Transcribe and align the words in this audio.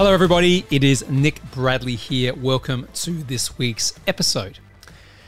Hello, 0.00 0.14
everybody. 0.14 0.64
It 0.70 0.82
is 0.82 1.06
Nick 1.10 1.42
Bradley 1.50 1.94
here. 1.94 2.34
Welcome 2.34 2.88
to 2.94 3.10
this 3.10 3.58
week's 3.58 3.92
episode. 4.06 4.58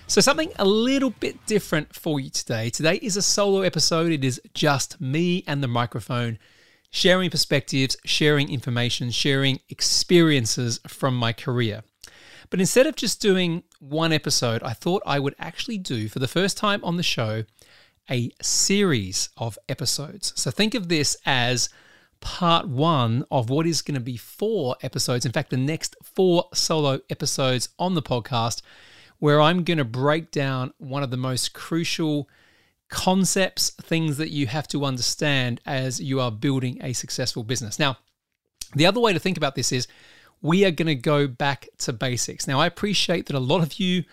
So, 0.06 0.22
something 0.22 0.50
a 0.58 0.64
little 0.64 1.10
bit 1.10 1.44
different 1.44 1.94
for 1.94 2.18
you 2.18 2.30
today. 2.30 2.70
Today 2.70 2.94
is 3.02 3.18
a 3.18 3.20
solo 3.20 3.60
episode, 3.60 4.12
it 4.12 4.24
is 4.24 4.40
just 4.54 4.98
me 4.98 5.44
and 5.46 5.62
the 5.62 5.68
microphone 5.68 6.38
sharing 6.90 7.28
perspectives, 7.28 7.98
sharing 8.06 8.50
information, 8.50 9.10
sharing 9.10 9.60
experiences 9.68 10.80
from 10.88 11.16
my 11.16 11.34
career. 11.34 11.82
But 12.48 12.58
instead 12.58 12.86
of 12.86 12.96
just 12.96 13.20
doing 13.20 13.64
one 13.78 14.10
episode, 14.10 14.62
I 14.62 14.72
thought 14.72 15.02
I 15.04 15.18
would 15.18 15.34
actually 15.38 15.76
do, 15.76 16.08
for 16.08 16.18
the 16.18 16.26
first 16.26 16.56
time 16.56 16.82
on 16.82 16.96
the 16.96 17.02
show, 17.02 17.44
a 18.10 18.30
series 18.40 19.28
of 19.36 19.58
episodes. 19.68 20.32
So, 20.34 20.50
think 20.50 20.74
of 20.74 20.88
this 20.88 21.14
as 21.26 21.68
part 22.22 22.68
one 22.68 23.26
of 23.30 23.50
what 23.50 23.66
is 23.66 23.82
going 23.82 23.96
to 23.96 24.00
be 24.00 24.16
four 24.16 24.76
episodes. 24.80 25.26
In 25.26 25.32
fact, 25.32 25.50
the 25.50 25.56
next 25.58 25.96
four 26.02 26.48
solo 26.54 27.00
episodes 27.10 27.68
on 27.78 27.94
the 27.94 28.02
podcast, 28.02 28.62
where 29.18 29.40
I'm 29.40 29.64
going 29.64 29.78
to 29.78 29.84
break 29.84 30.30
down 30.30 30.72
one 30.78 31.02
of 31.02 31.10
the 31.10 31.16
most 31.16 31.52
crucial 31.52 32.28
concepts, 32.88 33.70
things 33.70 34.16
that 34.16 34.30
you 34.30 34.46
have 34.46 34.68
to 34.68 34.84
understand 34.84 35.60
as 35.66 36.00
you 36.00 36.20
are 36.20 36.30
building 36.30 36.78
a 36.82 36.92
successful 36.92 37.42
business. 37.42 37.78
Now, 37.78 37.98
the 38.74 38.86
other 38.86 39.00
way 39.00 39.12
to 39.12 39.18
think 39.18 39.36
about 39.36 39.54
this 39.54 39.72
is 39.72 39.88
we 40.40 40.64
are 40.64 40.70
going 40.70 40.86
to 40.86 40.94
go 40.94 41.26
back 41.26 41.68
to 41.78 41.92
basics. 41.92 42.46
Now, 42.46 42.60
I 42.60 42.66
appreciate 42.66 43.26
that 43.26 43.36
a 43.36 43.40
lot 43.40 43.62
of 43.62 43.74
you 43.80 44.04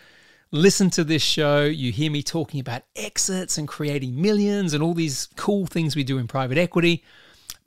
listen 0.52 0.89
to 0.91 1.03
this 1.03 1.22
show, 1.22 1.66
you 1.66 1.91
hear 1.91 2.09
me 2.09 2.23
talking 2.23 2.59
about 2.59 2.81
exits 2.95 3.58
and 3.58 3.67
creating 3.67 4.19
millions 4.19 4.73
and 4.73 4.81
all 4.81 4.95
these 4.95 5.30
cool 5.36 5.67
things 5.67 5.95
we 5.95 6.03
do 6.03 6.17
in 6.17 6.28
private 6.28 6.58
equity 6.58 7.03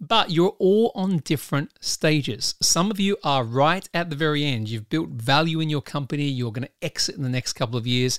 but 0.03 0.33
you're 0.33 0.57
all 0.59 0.91
on 0.97 1.19
different 1.19 1.71
stages. 1.81 2.57
Some 2.61 2.91
of 2.91 2.99
you 2.99 3.17
are 3.23 3.45
right 3.45 3.89
at 3.95 4.11
the 4.11 4.17
very 4.17 4.45
end. 4.45 4.69
You've 4.69 4.91
built 4.91 5.11
value 5.11 5.61
in 5.61 5.71
your 5.71 5.81
company, 5.81 6.25
you're 6.25 6.51
going 6.51 6.67
to 6.67 6.85
exit 6.85 7.15
in 7.15 7.23
the 7.23 7.29
next 7.29 7.53
couple 7.53 7.79
of 7.79 7.87
years. 7.87 8.19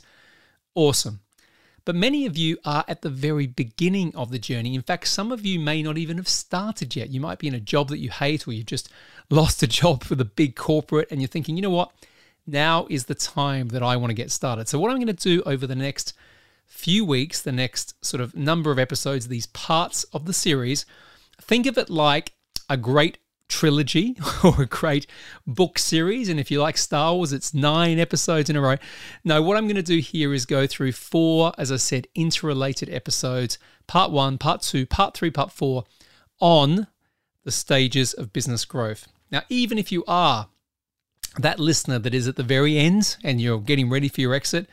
Awesome. 0.76 1.20
But 1.84 1.96
many 1.96 2.26
of 2.26 2.38
you 2.38 2.58
are 2.64 2.86
at 2.88 3.02
the 3.02 3.10
very 3.10 3.48
beginning 3.48 4.16
of 4.16 4.32
the 4.32 4.40
journey. 4.40 4.76
In 4.76 4.82
fact, 4.82 5.10
some 5.10 5.34
of 5.34 5.46
you 5.46 5.60
may 5.60 5.84
not 5.84 5.98
even 5.98 6.16
have 6.16 6.30
started 6.30 6.96
yet. 6.96 7.10
You 7.10 7.20
might 7.20 7.40
be 7.40 7.50
in 7.50 7.54
a 7.54 7.60
job 7.60 7.90
that 7.90 8.00
you 8.00 8.10
hate, 8.10 8.48
or 8.48 8.54
you've 8.54 8.66
just 8.66 8.88
lost 9.30 9.62
a 9.62 9.68
job 9.82 10.06
for 10.06 10.16
the 10.16 10.24
big 10.24 10.56
corporate, 10.56 11.10
and 11.12 11.20
you're 11.22 11.28
thinking, 11.28 11.58
you 11.58 11.62
know 11.62 11.70
what? 11.70 11.92
Now 12.48 12.88
is 12.90 13.06
the 13.06 13.16
time 13.16 13.68
that 13.70 13.84
I 13.84 13.98
want 13.98 14.12
to 14.12 14.16
get 14.16 14.32
started. 14.32 14.70
So, 14.70 14.80
what 14.80 14.90
I'm 14.90 14.98
going 14.98 15.08
to 15.08 15.14
do 15.14 15.44
over 15.46 15.68
the 15.68 15.76
next 15.76 16.14
few 16.66 17.04
weeks, 17.04 17.42
the 17.42 17.52
next 17.52 17.94
sort 18.04 18.22
of 18.22 18.34
number 18.38 18.72
of 18.72 18.80
episodes, 18.80 19.28
these 19.28 19.48
parts 19.48 20.06
of 20.14 20.26
the 20.26 20.34
series, 20.34 20.86
Think 21.44 21.66
of 21.66 21.78
it 21.78 21.90
like 21.90 22.34
a 22.70 22.78
great 22.78 23.18
trilogy 23.50 24.18
or 24.44 24.64
a 24.64 24.66
great 24.66 25.06
book 25.46 25.78
series. 25.78 26.30
And 26.30 26.40
if 26.40 26.50
you 26.50 26.62
like 26.62 26.78
Star 26.78 27.14
Wars, 27.14 27.34
it's 27.34 27.54
nine 27.54 28.00
episodes 28.00 28.50
in 28.50 28.56
a 28.56 28.62
row. 28.62 28.78
No, 29.24 29.42
what 29.42 29.58
I'm 29.58 29.66
going 29.66 29.76
to 29.76 29.84
do 29.84 30.00
here 30.00 30.34
is 30.34 30.46
go 30.46 30.66
through 30.66 30.94
four, 30.94 31.54
as 31.58 31.72
I 31.72 31.78
said, 31.78 32.08
interrelated 32.16 32.90
episodes 32.90 33.58
part 33.88 34.12
one, 34.12 34.38
part 34.38 34.62
two, 34.62 34.86
part 34.86 35.14
three, 35.14 35.30
part 35.30 35.52
four 35.52 35.84
on 36.40 36.88
the 37.44 37.52
stages 37.52 38.14
of 38.14 38.34
business 38.34 38.66
growth. 38.66 39.08
Now, 39.32 39.42
even 39.50 39.78
if 39.78 39.92
you 39.92 40.04
are 40.08 40.48
that 41.38 41.60
listener 41.60 42.00
that 42.00 42.14
is 42.14 42.28
at 42.28 42.36
the 42.36 42.44
very 42.44 42.78
end 42.78 43.18
and 43.24 43.42
you're 43.42 43.60
getting 43.60 43.90
ready 43.90 44.08
for 44.08 44.22
your 44.22 44.34
exit, 44.34 44.68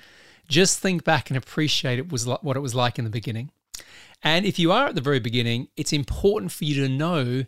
just 0.47 0.79
think 0.79 1.05
back 1.05 1.31
and 1.31 1.37
appreciate 1.37 1.99
it 1.99 2.13
was 2.13 2.27
what 2.27 2.57
it 2.57 2.61
was 2.61 2.75
like 2.75 2.99
in 2.99 3.05
the 3.05 3.11
beginning. 3.11 3.51
And 4.23 4.45
if 4.45 4.59
you 4.59 4.71
are 4.73 4.87
at 4.87 4.95
the 4.95 5.01
very 5.01 5.21
beginning, 5.21 5.69
it's 5.77 5.93
important 5.93 6.53
for 6.53 6.65
you 6.65 6.75
to 6.83 6.89
know 6.89 7.45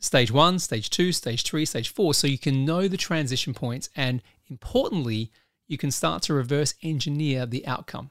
stage 0.00 0.30
one, 0.30 0.58
stage 0.58 0.90
two, 0.90 1.12
stage 1.12 1.42
three, 1.44 1.64
stage 1.64 1.88
four, 1.88 2.12
so 2.12 2.26
you 2.26 2.38
can 2.38 2.64
know 2.64 2.88
the 2.88 2.96
transition 2.96 3.54
points. 3.54 3.88
And 3.96 4.22
importantly, 4.50 5.30
you 5.68 5.78
can 5.78 5.90
start 5.90 6.22
to 6.22 6.34
reverse 6.34 6.74
engineer 6.82 7.46
the 7.46 7.66
outcome. 7.66 8.10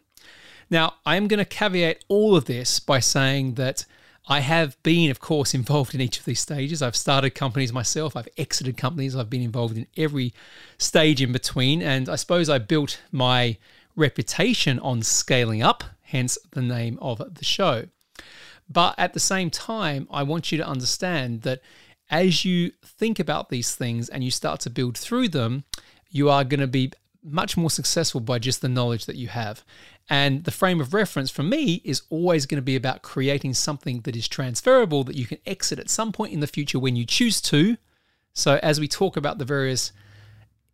Now, 0.70 0.96
I 1.06 1.18
am 1.18 1.28
going 1.28 1.40
to 1.40 1.46
caveat 1.46 2.06
all 2.08 2.36
of 2.36 2.46
this 2.46 2.80
by 2.80 3.02
saying 3.02 3.56
that 3.56 3.86
I 4.28 4.40
have 4.40 4.82
been, 4.84 5.12
of 5.12 5.20
course, 5.20 5.54
involved 5.54 5.94
in 5.94 6.02
each 6.02 6.20
of 6.20 6.26
these 6.26 6.40
stages. 6.40 6.82
I've 6.82 6.96
started 6.96 7.32
companies 7.32 7.74
myself, 7.74 8.16
I've 8.16 8.30
exited 8.38 8.78
companies, 8.78 9.16
I've 9.16 9.30
been 9.30 9.42
involved 9.42 9.78
in 9.78 9.88
every 9.98 10.34
stage 10.78 11.22
in 11.22 11.32
between. 11.34 11.82
And 11.82 12.08
I 12.08 12.16
suppose 12.16 12.50
I 12.50 12.58
built 12.60 13.02
my 13.12 13.58
reputation 13.96 14.80
on 14.80 15.02
scaling 15.02 15.62
up 15.62 15.84
hence 16.12 16.38
the 16.52 16.62
name 16.62 16.98
of 17.02 17.18
the 17.36 17.46
show. 17.46 17.86
But 18.70 18.96
at 18.98 19.14
the 19.14 19.20
same 19.20 19.50
time, 19.50 20.08
I 20.12 20.24
want 20.24 20.52
you 20.52 20.58
to 20.58 20.68
understand 20.68 21.42
that 21.42 21.62
as 22.10 22.46
you 22.46 22.72
think 22.84 23.20
about 23.20 23.50
these 23.50 23.76
things 23.76 24.10
and 24.10 24.24
you 24.24 24.32
start 24.32 24.60
to 24.62 24.70
build 24.70 24.98
through 24.98 25.30
them, 25.30 25.64
you 26.10 26.30
are 26.30 26.44
going 26.44 26.60
to 26.60 26.68
be 26.68 26.92
much 27.24 27.56
more 27.56 27.70
successful 27.70 28.20
by 28.20 28.40
just 28.40 28.62
the 28.62 28.70
knowledge 28.70 29.06
that 29.06 29.16
you 29.16 29.28
have. 29.28 29.64
And 30.10 30.44
the 30.44 30.52
frame 30.52 30.82
of 30.82 30.94
reference 30.94 31.32
for 31.32 31.44
me 31.44 31.82
is 31.86 32.02
always 32.10 32.46
going 32.46 32.58
to 32.58 32.62
be 32.62 32.76
about 32.76 33.02
creating 33.02 33.54
something 33.54 34.02
that 34.02 34.16
is 34.16 34.28
transferable 34.28 35.04
that 35.06 35.16
you 35.16 35.26
can 35.26 35.38
exit 35.46 35.80
at 35.80 35.90
some 35.90 36.12
point 36.12 36.34
in 36.34 36.40
the 36.40 36.48
future 36.48 36.80
when 36.80 36.96
you 36.96 37.06
choose 37.06 37.40
to. 37.42 37.78
So, 38.34 38.60
as 38.64 38.80
we 38.80 38.88
talk 38.88 39.18
about 39.18 39.38
the 39.38 39.46
various 39.46 39.92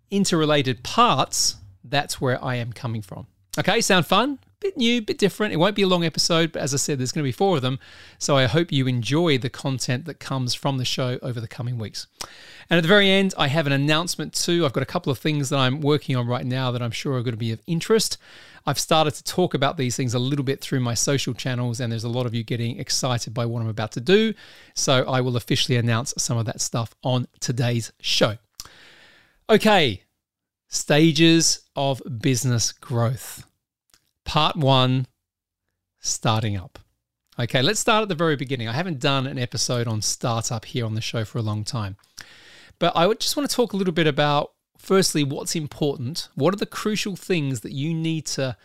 interrelated 0.10 0.84
parts, 0.84 1.58
that's 1.84 2.22
where 2.22 2.44
I 2.44 2.56
am 2.56 2.72
coming 2.72 3.02
from. 3.02 3.28
Okay, 3.60 3.82
sound 3.82 4.06
fun? 4.06 4.40
Bit 4.60 4.78
new, 4.78 5.02
bit 5.02 5.18
different. 5.18 5.54
It 5.54 5.58
won't 5.58 5.76
be 5.76 5.84
a 5.84 5.88
long 5.88 6.04
episode, 6.04 6.52
but 6.52 6.62
as 6.62 6.74
I 6.74 6.78
said, 6.78 7.00
there's 7.00 7.12
going 7.12 7.24
to 7.24 7.28
be 7.28 7.32
four 7.32 7.58
of 7.58 7.62
them. 7.62 7.80
So 8.18 8.36
I 8.36 8.46
hope 8.46 8.72
you 8.72 8.88
enjoy 8.88 9.38
the 9.38 9.50
content 9.50 10.06
that 10.06 10.20
comes 10.20 10.54
from 10.54 10.78
the 10.78 10.86
show 10.86 11.20
over 11.22 11.40
the 11.40 11.48
coming 11.48 11.78
weeks. 11.78 12.08
And 12.70 12.78
at 12.78 12.82
the 12.82 12.88
very 12.88 13.10
end, 13.10 13.34
I 13.38 13.48
have 13.48 13.68
an 13.68 13.74
announcement 13.74 14.34
too. 14.34 14.66
I've 14.66 14.74
got 14.74 14.84
a 14.84 14.88
couple 14.88 15.12
of 15.12 15.20
things 15.20 15.50
that 15.50 15.60
I'm 15.60 15.82
working 15.82 16.16
on 16.16 16.28
right 16.28 16.46
now 16.46 16.72
that 16.72 16.82
I'm 16.82 16.92
sure 16.92 17.14
are 17.14 17.24
going 17.24 17.34
to 17.34 17.38
be 17.38 17.52
of 17.52 17.62
interest. 17.68 18.18
I've 18.66 18.80
started 18.80 19.14
to 19.14 19.24
talk 19.24 19.54
about 19.54 19.78
these 19.78 19.96
things 19.96 20.14
a 20.14 20.20
little 20.20 20.44
bit 20.44 20.60
through 20.60 20.82
my 20.82 20.94
social 20.94 21.34
channels, 21.34 21.80
and 21.80 21.90
there's 21.90 22.04
a 22.04 22.10
lot 22.10 22.26
of 22.26 22.36
you 22.36 22.44
getting 22.44 22.78
excited 22.78 23.34
by 23.34 23.46
what 23.46 23.62
I'm 23.62 23.70
about 23.70 23.94
to 23.94 24.02
do. 24.02 24.34
So 24.74 25.06
I 25.08 25.22
will 25.22 25.38
officially 25.38 25.78
announce 25.78 26.14
some 26.18 26.38
of 26.38 26.46
that 26.48 26.60
stuff 26.60 26.94
on 27.02 27.28
today's 27.40 27.94
show. 28.02 28.38
Okay, 29.50 30.04
stages 30.68 31.62
of 31.78 32.02
business 32.20 32.74
growth. 32.74 33.46
Part 34.28 34.58
one 34.58 35.08
starting 36.02 36.58
up. 36.58 36.80
Okay, 37.40 37.62
let's 37.62 37.80
start 37.80 38.02
at 38.02 38.10
the 38.10 38.14
very 38.14 38.36
beginning. 38.36 38.68
I 38.68 38.74
haven't 38.74 39.00
done 39.00 39.26
an 39.26 39.40
episode 39.40 39.88
on 39.88 40.02
startup 40.02 40.66
here 40.66 40.86
on 40.86 40.96
the 40.96 41.02
show 41.02 41.24
for 41.24 41.38
a 41.38 41.42
long 41.42 41.64
time. 41.64 41.96
But 42.78 42.92
I 42.94 43.12
just 43.14 43.38
want 43.38 43.50
to 43.50 43.56
talk 43.56 43.72
a 43.72 43.78
little 43.78 43.94
bit 43.94 44.06
about, 44.06 44.52
firstly, 44.78 45.24
what's 45.24 45.56
important. 45.56 46.28
What 46.36 46.54
are 46.54 46.58
the 46.58 46.66
crucial 46.66 47.16
things 47.16 47.62
that 47.62 47.72
you 47.72 47.94
need 47.94 48.26
to 48.26 48.58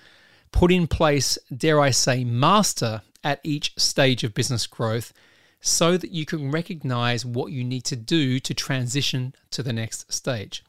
put 0.50 0.72
in 0.72 0.88
place, 0.88 1.38
dare 1.56 1.80
I 1.80 1.90
say, 1.90 2.24
master 2.24 3.02
at 3.22 3.38
each 3.44 3.72
stage 3.78 4.24
of 4.24 4.34
business 4.34 4.66
growth 4.66 5.12
so 5.60 5.96
that 5.96 6.10
you 6.10 6.26
can 6.26 6.50
recognize 6.50 7.24
what 7.24 7.52
you 7.52 7.62
need 7.62 7.84
to 7.84 7.94
do 7.94 8.40
to 8.40 8.52
transition 8.52 9.32
to 9.52 9.62
the 9.62 9.72
next 9.72 10.12
stage. 10.12 10.64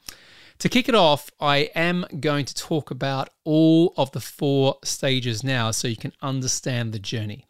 To 0.64 0.70
kick 0.70 0.88
it 0.88 0.96
off, 0.96 1.30
I 1.42 1.70
am 1.76 2.06
going 2.22 2.46
to 2.46 2.56
talk 2.56 2.90
about 2.90 3.30
all 3.44 3.94
of 3.98 4.14
the 4.14 4.22
four 4.22 4.78
stages 4.82 5.44
now 5.44 5.72
so 5.72 5.90
you 5.90 5.98
can 5.98 6.14
understand 6.22 6.94
the 6.94 7.00
journey. 7.00 7.46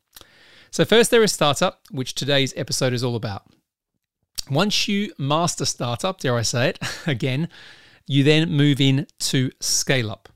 So, 0.72 0.84
first, 0.84 1.12
there 1.12 1.22
is 1.22 1.32
startup, 1.32 1.82
which 1.92 2.16
today's 2.16 2.56
episode 2.58 2.92
is 2.92 3.04
all 3.04 3.16
about. 3.16 3.44
Once 4.50 4.88
you 4.88 5.14
master 5.20 5.64
startup, 5.64 6.22
dare 6.22 6.36
I 6.36 6.42
say 6.42 6.70
it 6.70 6.80
again, 7.06 7.50
you 8.08 8.24
then 8.24 8.50
move 8.50 8.82
in 8.82 9.06
to 9.20 9.52
scale 9.60 10.10
up 10.10 10.30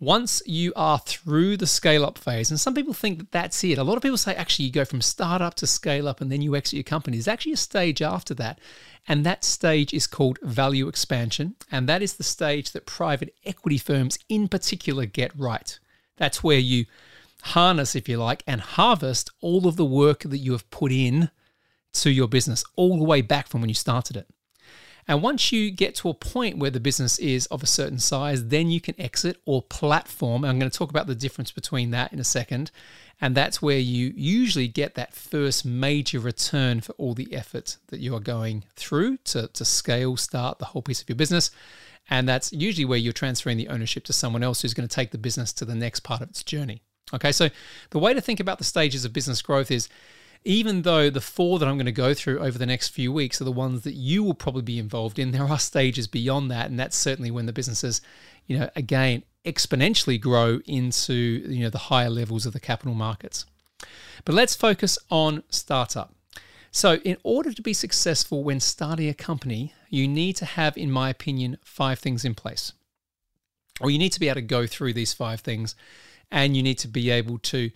once 0.00 0.42
you 0.46 0.72
are 0.74 0.98
through 0.98 1.58
the 1.58 1.66
scale 1.66 2.04
up 2.06 2.16
phase, 2.16 2.50
and 2.50 2.58
some 2.58 2.74
people 2.74 2.94
think 2.94 3.18
that 3.18 3.30
that's 3.30 3.62
it. 3.62 3.76
A 3.76 3.84
lot 3.84 3.96
of 3.96 4.02
people 4.02 4.16
say 4.16 4.34
actually 4.34 4.64
you 4.64 4.72
go 4.72 4.86
from 4.86 5.02
startup 5.02 5.54
to 5.54 5.66
scale 5.66 6.08
up 6.08 6.22
and 6.22 6.32
then 6.32 6.40
you 6.40 6.56
exit 6.56 6.72
your 6.72 6.84
company. 6.84 7.18
There's 7.18 7.28
actually 7.28 7.52
a 7.52 7.58
stage 7.58 8.00
after 8.00 8.32
that. 8.34 8.58
And 9.06 9.24
that 9.24 9.44
stage 9.44 9.92
is 9.92 10.06
called 10.06 10.38
value 10.42 10.88
expansion. 10.88 11.54
And 11.70 11.86
that 11.88 12.02
is 12.02 12.14
the 12.14 12.22
stage 12.22 12.72
that 12.72 12.86
private 12.86 13.34
equity 13.44 13.76
firms 13.76 14.18
in 14.28 14.48
particular 14.48 15.04
get 15.04 15.38
right. 15.38 15.78
That's 16.16 16.42
where 16.42 16.58
you 16.58 16.86
harness, 17.42 17.94
if 17.94 18.08
you 18.08 18.16
like, 18.16 18.42
and 18.46 18.60
harvest 18.60 19.30
all 19.42 19.66
of 19.66 19.76
the 19.76 19.84
work 19.84 20.20
that 20.20 20.38
you 20.38 20.52
have 20.52 20.70
put 20.70 20.92
in 20.92 21.30
to 21.92 22.10
your 22.10 22.28
business, 22.28 22.64
all 22.76 22.98
the 22.98 23.04
way 23.04 23.20
back 23.20 23.48
from 23.48 23.60
when 23.60 23.68
you 23.68 23.74
started 23.74 24.16
it. 24.16 24.28
And 25.10 25.22
once 25.22 25.50
you 25.50 25.72
get 25.72 25.96
to 25.96 26.08
a 26.08 26.14
point 26.14 26.58
where 26.58 26.70
the 26.70 26.78
business 26.78 27.18
is 27.18 27.46
of 27.46 27.64
a 27.64 27.66
certain 27.66 27.98
size, 27.98 28.46
then 28.46 28.70
you 28.70 28.80
can 28.80 28.94
exit 28.96 29.38
or 29.44 29.60
platform. 29.60 30.44
I'm 30.44 30.60
going 30.60 30.70
to 30.70 30.78
talk 30.78 30.88
about 30.88 31.08
the 31.08 31.16
difference 31.16 31.50
between 31.50 31.90
that 31.90 32.12
in 32.12 32.20
a 32.20 32.24
second. 32.24 32.70
And 33.20 33.34
that's 33.34 33.60
where 33.60 33.80
you 33.80 34.12
usually 34.14 34.68
get 34.68 34.94
that 34.94 35.12
first 35.12 35.64
major 35.64 36.20
return 36.20 36.80
for 36.80 36.92
all 36.92 37.14
the 37.14 37.34
effort 37.34 37.76
that 37.88 37.98
you 37.98 38.14
are 38.14 38.20
going 38.20 38.62
through 38.76 39.16
to, 39.24 39.48
to 39.48 39.64
scale, 39.64 40.16
start 40.16 40.60
the 40.60 40.66
whole 40.66 40.80
piece 40.80 41.02
of 41.02 41.08
your 41.08 41.16
business. 41.16 41.50
And 42.08 42.28
that's 42.28 42.52
usually 42.52 42.84
where 42.84 42.96
you're 42.96 43.12
transferring 43.12 43.56
the 43.56 43.66
ownership 43.66 44.04
to 44.04 44.12
someone 44.12 44.44
else 44.44 44.62
who's 44.62 44.74
going 44.74 44.88
to 44.88 44.94
take 44.94 45.10
the 45.10 45.18
business 45.18 45.52
to 45.54 45.64
the 45.64 45.74
next 45.74 46.00
part 46.00 46.20
of 46.20 46.30
its 46.30 46.44
journey. 46.44 46.82
Okay, 47.12 47.32
so 47.32 47.48
the 47.90 47.98
way 47.98 48.14
to 48.14 48.20
think 48.20 48.38
about 48.38 48.58
the 48.58 48.64
stages 48.64 49.04
of 49.04 49.12
business 49.12 49.42
growth 49.42 49.72
is 49.72 49.88
even 50.44 50.82
though 50.82 51.10
the 51.10 51.20
four 51.20 51.58
that 51.58 51.68
I'm 51.68 51.76
going 51.76 51.86
to 51.86 51.92
go 51.92 52.14
through 52.14 52.38
over 52.38 52.58
the 52.58 52.66
next 52.66 52.88
few 52.88 53.12
weeks 53.12 53.40
are 53.40 53.44
the 53.44 53.52
ones 53.52 53.82
that 53.82 53.94
you 53.94 54.22
will 54.22 54.34
probably 54.34 54.62
be 54.62 54.78
involved 54.78 55.18
in, 55.18 55.32
there 55.32 55.46
are 55.46 55.58
stages 55.58 56.06
beyond 56.06 56.50
that. 56.50 56.70
And 56.70 56.78
that's 56.78 56.96
certainly 56.96 57.30
when 57.30 57.46
the 57.46 57.52
businesses, 57.52 58.00
you 58.46 58.58
know, 58.58 58.70
again, 58.74 59.22
exponentially 59.44 60.20
grow 60.20 60.60
into, 60.66 61.14
you 61.14 61.64
know, 61.64 61.70
the 61.70 61.78
higher 61.78 62.10
levels 62.10 62.46
of 62.46 62.52
the 62.52 62.60
capital 62.60 62.94
markets. 62.94 63.44
But 64.24 64.34
let's 64.34 64.54
focus 64.54 64.98
on 65.10 65.42
startup. 65.50 66.14
So, 66.72 66.94
in 66.96 67.16
order 67.24 67.52
to 67.52 67.62
be 67.62 67.72
successful 67.72 68.44
when 68.44 68.60
starting 68.60 69.08
a 69.08 69.14
company, 69.14 69.74
you 69.88 70.06
need 70.06 70.36
to 70.36 70.44
have, 70.44 70.76
in 70.76 70.90
my 70.90 71.10
opinion, 71.10 71.58
five 71.64 71.98
things 71.98 72.24
in 72.24 72.34
place. 72.34 72.72
Or 73.80 73.90
you 73.90 73.98
need 73.98 74.12
to 74.12 74.20
be 74.20 74.28
able 74.28 74.36
to 74.36 74.42
go 74.42 74.66
through 74.66 74.92
these 74.92 75.12
five 75.12 75.40
things 75.40 75.74
and 76.30 76.56
you 76.56 76.62
need 76.62 76.78
to 76.78 76.88
be 76.88 77.10
able 77.10 77.38
to 77.38 77.70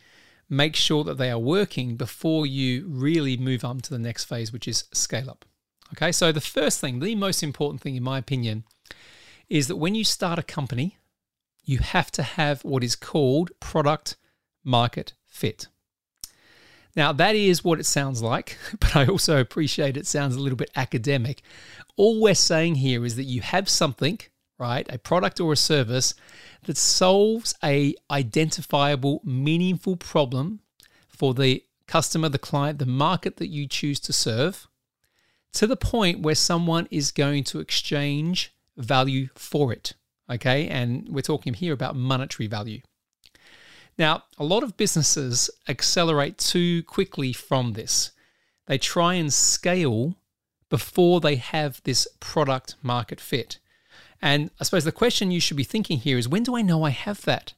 make 0.49 0.76
sure 0.76 1.05
that 1.05 1.19
they 1.19 1.31
are 1.31 1.38
working 1.38 1.96
before 1.96 2.46
you 2.46 2.87
really 2.88 3.37
move 3.37 3.64
on 3.64 3.81
to 3.81 3.91
the 3.91 3.99
next 3.99 4.25
phase, 4.25 4.52
which 4.52 4.69
is 4.69 4.85
scale 4.93 5.31
up. 5.31 5.44
Okay, 5.93 6.12
so 6.12 6.32
the 6.32 6.41
first 6.41 6.81
thing, 6.81 7.00
the 7.00 7.14
most 7.14 7.43
important 7.43 7.81
thing, 7.81 7.96
in 7.96 8.02
my 8.02 8.19
opinion, 8.19 8.64
is 9.49 9.69
that 9.69 9.76
when 9.76 9.94
you 9.94 10.05
start 10.05 10.38
a 10.38 10.43
company, 10.43 10.99
you 11.64 11.79
have 11.79 12.11
to 12.12 12.23
have 12.23 12.62
what 12.64 12.85
is 12.85 12.96
called 12.96 13.50
product 13.61 14.17
market 14.62 15.14
fit. 15.26 15.69
Now, 16.96 17.12
that 17.12 17.35
is 17.35 17.64
what 17.64 17.81
it 17.81 17.87
sounds 17.87 18.23
like, 18.23 18.56
but 18.81 18.96
I 18.96 19.06
also 19.06 19.41
appreciate 19.41 19.96
it 19.96 20.06
sounds 20.06 20.37
a 20.37 20.41
little 20.41 20.56
bit 20.56 20.70
academic. 20.76 21.43
All 21.96 22.20
we're 22.20 22.35
saying 22.35 22.76
here 22.76 23.05
is 23.05 23.17
that 23.17 23.25
you 23.25 23.41
have 23.41 23.69
something, 23.69 24.19
right, 24.58 24.86
a 24.92 24.98
product 24.98 25.40
or 25.40 25.52
a 25.52 25.56
service 25.56 26.14
that 26.64 26.76
solves 26.76 27.54
a 27.62 27.94
identifiable, 28.10 29.20
meaningful 29.24 29.96
problem 29.96 30.60
for 31.08 31.34
the 31.34 31.64
customer, 31.86 32.28
the 32.28 32.38
client, 32.38 32.78
the 32.78 32.86
market 32.86 33.36
that 33.36 33.48
you 33.48 33.66
choose 33.66 34.00
to 34.00 34.12
serve, 34.12 34.66
to 35.52 35.66
the 35.66 35.76
point 35.76 36.20
where 36.20 36.34
someone 36.34 36.88
is 36.90 37.10
going 37.10 37.44
to 37.44 37.60
exchange 37.60 38.54
value 38.76 39.28
for 39.34 39.72
it. 39.72 39.94
Okay, 40.30 40.68
and 40.68 41.08
we're 41.08 41.20
talking 41.20 41.52
here 41.52 41.74
about 41.74 41.96
monetary 41.96 42.46
value. 42.46 42.80
Now, 43.98 44.24
a 44.38 44.44
lot 44.44 44.62
of 44.62 44.76
businesses 44.76 45.50
accelerate 45.68 46.38
too 46.38 46.82
quickly 46.82 47.32
from 47.32 47.74
this. 47.74 48.10
They 48.66 48.78
try 48.78 49.14
and 49.14 49.32
scale 49.32 50.16
before 50.70 51.20
they 51.20 51.36
have 51.36 51.82
this 51.84 52.08
product 52.18 52.76
market 52.82 53.20
fit. 53.20 53.58
And 54.24 54.50
I 54.58 54.64
suppose 54.64 54.84
the 54.84 54.90
question 54.90 55.30
you 55.30 55.38
should 55.38 55.58
be 55.58 55.64
thinking 55.64 55.98
here 55.98 56.16
is 56.16 56.26
when 56.26 56.44
do 56.44 56.56
I 56.56 56.62
know 56.62 56.82
I 56.82 56.88
have 56.88 57.20
that? 57.26 57.52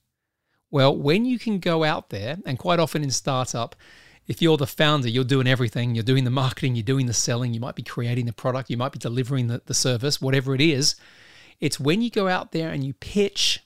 Well, 0.68 0.94
when 0.94 1.24
you 1.24 1.38
can 1.38 1.60
go 1.60 1.84
out 1.84 2.10
there, 2.10 2.38
and 2.44 2.58
quite 2.58 2.80
often 2.80 3.04
in 3.04 3.12
startup, 3.12 3.76
if 4.26 4.42
you're 4.42 4.56
the 4.56 4.66
founder, 4.66 5.08
you're 5.08 5.22
doing 5.22 5.46
everything. 5.46 5.94
You're 5.94 6.02
doing 6.02 6.24
the 6.24 6.30
marketing, 6.30 6.74
you're 6.74 6.82
doing 6.82 7.06
the 7.06 7.14
selling, 7.14 7.54
you 7.54 7.60
might 7.60 7.76
be 7.76 7.84
creating 7.84 8.26
the 8.26 8.32
product, 8.32 8.68
you 8.68 8.76
might 8.76 8.90
be 8.90 8.98
delivering 8.98 9.46
the, 9.46 9.62
the 9.66 9.74
service, 9.74 10.20
whatever 10.20 10.56
it 10.56 10.60
is. 10.60 10.96
It's 11.60 11.78
when 11.78 12.02
you 12.02 12.10
go 12.10 12.26
out 12.26 12.50
there 12.50 12.70
and 12.70 12.82
you 12.82 12.94
pitch 12.94 13.64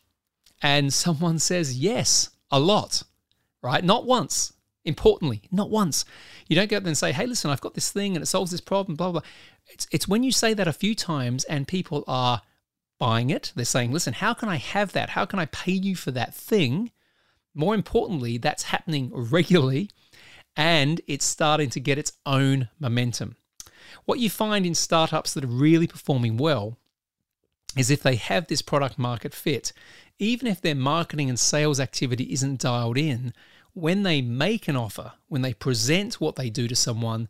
and 0.61 0.93
someone 1.07 1.39
says 1.39 1.79
yes, 1.79 2.29
a 2.51 2.61
lot, 2.61 3.03
right? 3.63 3.83
Not 3.83 4.05
once. 4.05 4.53
Importantly, 4.85 5.43
not 5.51 5.71
once. 5.71 6.05
You 6.49 6.57
don't 6.57 6.69
go 6.69 6.77
up 6.77 6.83
there 6.83 6.91
and 6.91 6.99
say, 6.99 7.13
hey, 7.13 7.25
listen, 7.25 7.51
I've 7.51 7.63
got 7.63 7.73
this 7.73 7.91
thing 7.91 8.15
and 8.15 8.23
it 8.23 8.27
solves 8.27 8.51
this 8.51 8.61
problem, 8.61 8.97
blah, 8.97 9.13
blah. 9.13 9.23
It's, 9.69 9.87
it's 9.91 10.07
when 10.07 10.23
you 10.23 10.33
say 10.33 10.53
that 10.53 10.69
a 10.69 10.73
few 10.75 10.95
times 10.95 11.45
and 11.45 11.67
people 11.67 12.05
are 12.07 12.43
buying 13.01 13.31
it, 13.31 13.53
they're 13.57 13.65
saying, 13.65 13.91
listen, 13.91 14.13
how 14.13 14.33
can 14.35 14.49
I 14.49 14.57
have 14.57 14.93
that? 14.93 15.11
How 15.11 15.25
can 15.25 15.41
I 15.41 15.47
pay 15.47 15.73
you 15.73 15.97
for 15.97 16.13
that 16.13 16.33
thing? 16.33 16.93
More 17.53 17.75
importantly, 17.75 18.39
that's 18.39 18.65
happening 18.65 19.11
regularly 19.13 19.91
and 20.57 21.01
it's 21.07 21.25
starting 21.25 21.71
to 21.71 21.81
get 21.81 21.99
its 21.99 22.13
own 22.27 22.69
momentum. 22.79 23.37
What 24.05 24.19
you 24.19 24.31
find 24.31 24.67
in 24.67 24.75
startups 24.75 25.35
that 25.35 25.45
are 25.45 25.49
really 25.49 25.87
performing 25.87 26.37
well 26.37 26.77
is 27.77 27.91
if 27.91 28.03
they 28.03 28.17
have 28.17 28.47
this 28.47 28.63
product 28.63 28.99
market 28.99 29.35
fit, 29.35 29.73
even 30.19 30.47
if 30.47 30.61
their 30.61 30.75
marketing 30.75 31.29
and 31.29 31.39
sales 31.39 31.81
activity 31.81 32.33
isn't 32.33 32.61
dialed 32.61 32.99
in, 32.99 33.33
when 33.73 34.03
they 34.03 34.21
make 34.21 34.69
an 34.69 34.77
offer, 34.77 35.13
when 35.29 35.43
they 35.43 35.55
present 35.55 36.21
what 36.21 36.37
they 36.37 36.51
do 36.51 36.69
to 36.69 36.77
someone, 36.77 37.29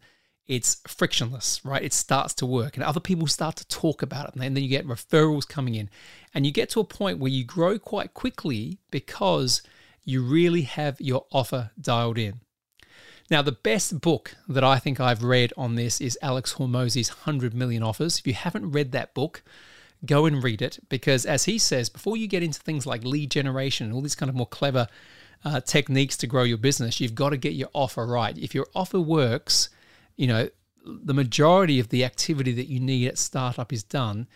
it's 0.50 0.82
frictionless, 0.88 1.64
right? 1.64 1.80
It 1.80 1.92
starts 1.92 2.34
to 2.34 2.44
work 2.44 2.76
and 2.76 2.82
other 2.82 2.98
people 2.98 3.28
start 3.28 3.54
to 3.56 3.68
talk 3.68 4.02
about 4.02 4.26
it. 4.26 4.34
And 4.34 4.42
then 4.42 4.56
you 4.56 4.68
get 4.68 4.84
referrals 4.84 5.46
coming 5.48 5.76
in. 5.76 5.88
And 6.34 6.44
you 6.44 6.50
get 6.50 6.68
to 6.70 6.80
a 6.80 6.84
point 6.84 7.20
where 7.20 7.30
you 7.30 7.44
grow 7.44 7.78
quite 7.78 8.14
quickly 8.14 8.78
because 8.90 9.62
you 10.04 10.24
really 10.24 10.62
have 10.62 11.00
your 11.00 11.24
offer 11.30 11.70
dialed 11.80 12.18
in. 12.18 12.40
Now, 13.30 13.42
the 13.42 13.52
best 13.52 14.00
book 14.00 14.34
that 14.48 14.64
I 14.64 14.80
think 14.80 14.98
I've 14.98 15.22
read 15.22 15.52
on 15.56 15.76
this 15.76 16.00
is 16.00 16.18
Alex 16.20 16.54
Hormozi's 16.54 17.10
100 17.10 17.54
Million 17.54 17.84
Offers. 17.84 18.18
If 18.18 18.26
you 18.26 18.34
haven't 18.34 18.72
read 18.72 18.90
that 18.90 19.14
book, 19.14 19.44
go 20.04 20.26
and 20.26 20.42
read 20.42 20.62
it 20.62 20.80
because, 20.88 21.24
as 21.26 21.44
he 21.44 21.58
says, 21.58 21.88
before 21.88 22.16
you 22.16 22.26
get 22.26 22.42
into 22.42 22.58
things 22.58 22.86
like 22.86 23.04
lead 23.04 23.30
generation 23.30 23.86
and 23.86 23.94
all 23.94 24.02
these 24.02 24.16
kind 24.16 24.28
of 24.28 24.34
more 24.34 24.48
clever 24.48 24.88
uh, 25.44 25.60
techniques 25.60 26.16
to 26.16 26.26
grow 26.26 26.42
your 26.42 26.58
business, 26.58 27.00
you've 27.00 27.14
got 27.14 27.30
to 27.30 27.36
get 27.36 27.52
your 27.52 27.68
offer 27.72 28.04
right. 28.04 28.36
If 28.36 28.52
your 28.52 28.66
offer 28.74 28.98
works, 28.98 29.68
you 30.20 30.26
know, 30.26 30.50
the 30.84 31.14
majority 31.14 31.80
of 31.80 31.88
the 31.88 32.04
activity 32.04 32.52
that 32.52 32.68
you 32.68 32.78
need 32.78 33.08
at 33.08 33.16
startup 33.16 33.72
is 33.72 33.82
done. 33.82 34.28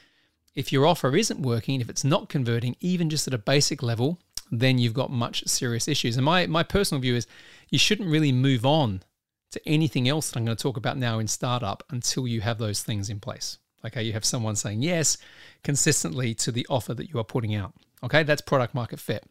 If 0.55 0.73
your 0.73 0.87
offer 0.87 1.15
isn't 1.15 1.43
working, 1.43 1.79
if 1.83 1.91
it's 1.91 2.05
not 2.05 2.31
converting, 2.31 2.75
even 2.81 3.11
just 3.11 3.29
at 3.29 3.35
a 3.35 3.39
basic 3.39 3.83
level, 3.83 4.19
then 4.51 4.79
you've 4.79 4.95
got 4.95 5.11
much 5.11 5.47
serious 5.47 5.87
issues. 5.87 6.17
And 6.17 6.25
my, 6.25 6.47
my 6.47 6.63
personal 6.63 7.03
view 7.03 7.15
is 7.15 7.27
you 7.69 7.79
shouldn't 7.79 8.09
really 8.09 8.33
move 8.33 8.65
on 8.65 9.03
to 9.51 9.61
anything 9.69 10.09
else 10.09 10.31
that 10.31 10.39
I'm 10.39 10.47
going 10.47 10.57
to 10.57 10.63
talk 10.63 10.79
about 10.79 10.97
now 10.97 11.19
in 11.19 11.29
startup 11.29 11.83
until 11.91 12.27
you 12.27 12.41
have 12.41 12.57
those 12.57 12.83
things 12.83 13.11
in 13.11 13.21
place. 13.21 13.59
Okay, 13.85 14.03
you 14.03 14.15
have 14.15 14.25
someone 14.25 14.57
saying 14.57 14.81
yes 14.81 15.19
consistently 15.63 16.33
to 16.37 16.51
the 16.51 16.67
offer 16.71 16.95
that 16.95 17.11
you 17.11 17.21
are 17.21 17.25
putting 17.25 17.55
out. 17.55 17.75
Okay, 18.03 18.23
that's 18.23 18.41
product 18.41 18.75
market 18.75 19.01
fit. 19.01 19.25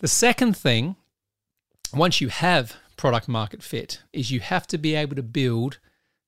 The 0.00 0.08
second 0.08 0.56
thing, 0.56 0.96
once 1.94 2.20
you 2.20 2.30
have 2.30 2.74
product 3.00 3.28
market 3.28 3.62
fit, 3.62 4.02
is 4.12 4.30
you 4.30 4.40
have 4.40 4.66
to 4.66 4.76
be 4.76 4.94
able 4.94 5.16
to 5.16 5.22
build 5.22 5.78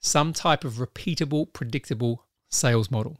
some 0.01 0.33
type 0.33 0.65
of 0.65 0.77
repeatable, 0.77 1.53
predictable 1.53 2.25
sales 2.49 2.91
model. 2.91 3.19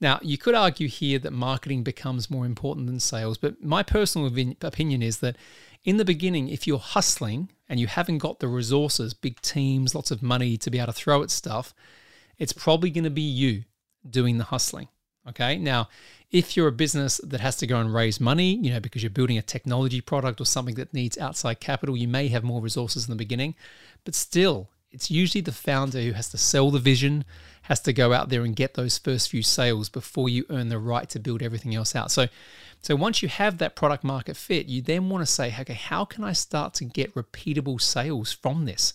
Now, 0.00 0.20
you 0.22 0.38
could 0.38 0.54
argue 0.54 0.86
here 0.86 1.18
that 1.18 1.32
marketing 1.32 1.82
becomes 1.82 2.30
more 2.30 2.46
important 2.46 2.86
than 2.86 3.00
sales, 3.00 3.38
but 3.38 3.64
my 3.64 3.82
personal 3.82 4.28
opinion 4.62 5.02
is 5.02 5.18
that 5.18 5.34
in 5.82 5.96
the 5.96 6.04
beginning, 6.04 6.48
if 6.48 6.64
you're 6.64 6.78
hustling 6.78 7.50
and 7.68 7.80
you 7.80 7.88
haven't 7.88 8.18
got 8.18 8.38
the 8.38 8.46
resources, 8.46 9.14
big 9.14 9.40
teams, 9.40 9.92
lots 9.92 10.12
of 10.12 10.22
money 10.22 10.56
to 10.58 10.70
be 10.70 10.78
able 10.78 10.92
to 10.92 10.92
throw 10.92 11.24
at 11.24 11.32
stuff, 11.32 11.74
it's 12.38 12.52
probably 12.52 12.90
going 12.90 13.02
to 13.02 13.10
be 13.10 13.20
you 13.20 13.64
doing 14.08 14.38
the 14.38 14.44
hustling. 14.44 14.86
Okay. 15.28 15.58
Now, 15.58 15.88
if 16.34 16.56
you're 16.56 16.66
a 16.66 16.72
business 16.72 17.20
that 17.22 17.40
has 17.40 17.54
to 17.54 17.66
go 17.66 17.78
and 17.78 17.94
raise 17.94 18.20
money, 18.20 18.56
you 18.56 18.72
know, 18.72 18.80
because 18.80 19.04
you're 19.04 19.10
building 19.10 19.38
a 19.38 19.42
technology 19.42 20.00
product 20.00 20.40
or 20.40 20.44
something 20.44 20.74
that 20.74 20.92
needs 20.92 21.16
outside 21.16 21.60
capital, 21.60 21.96
you 21.96 22.08
may 22.08 22.26
have 22.26 22.42
more 22.42 22.60
resources 22.60 23.06
in 23.06 23.12
the 23.12 23.16
beginning. 23.16 23.54
But 24.04 24.16
still, 24.16 24.68
it's 24.90 25.12
usually 25.12 25.42
the 25.42 25.52
founder 25.52 26.00
who 26.00 26.10
has 26.10 26.28
to 26.30 26.36
sell 26.36 26.72
the 26.72 26.80
vision, 26.80 27.24
has 27.62 27.78
to 27.82 27.92
go 27.92 28.12
out 28.12 28.30
there 28.30 28.42
and 28.42 28.56
get 28.56 28.74
those 28.74 28.98
first 28.98 29.28
few 29.28 29.44
sales 29.44 29.88
before 29.88 30.28
you 30.28 30.44
earn 30.50 30.70
the 30.70 30.78
right 30.80 31.08
to 31.10 31.20
build 31.20 31.40
everything 31.40 31.72
else 31.76 31.94
out. 31.94 32.10
So, 32.10 32.26
so 32.82 32.96
once 32.96 33.22
you 33.22 33.28
have 33.28 33.58
that 33.58 33.76
product 33.76 34.02
market 34.02 34.36
fit, 34.36 34.66
you 34.66 34.82
then 34.82 35.08
want 35.08 35.22
to 35.24 35.32
say, 35.32 35.54
okay, 35.60 35.74
how 35.74 36.04
can 36.04 36.24
I 36.24 36.32
start 36.32 36.74
to 36.74 36.84
get 36.84 37.14
repeatable 37.14 37.80
sales 37.80 38.32
from 38.32 38.64
this? 38.64 38.92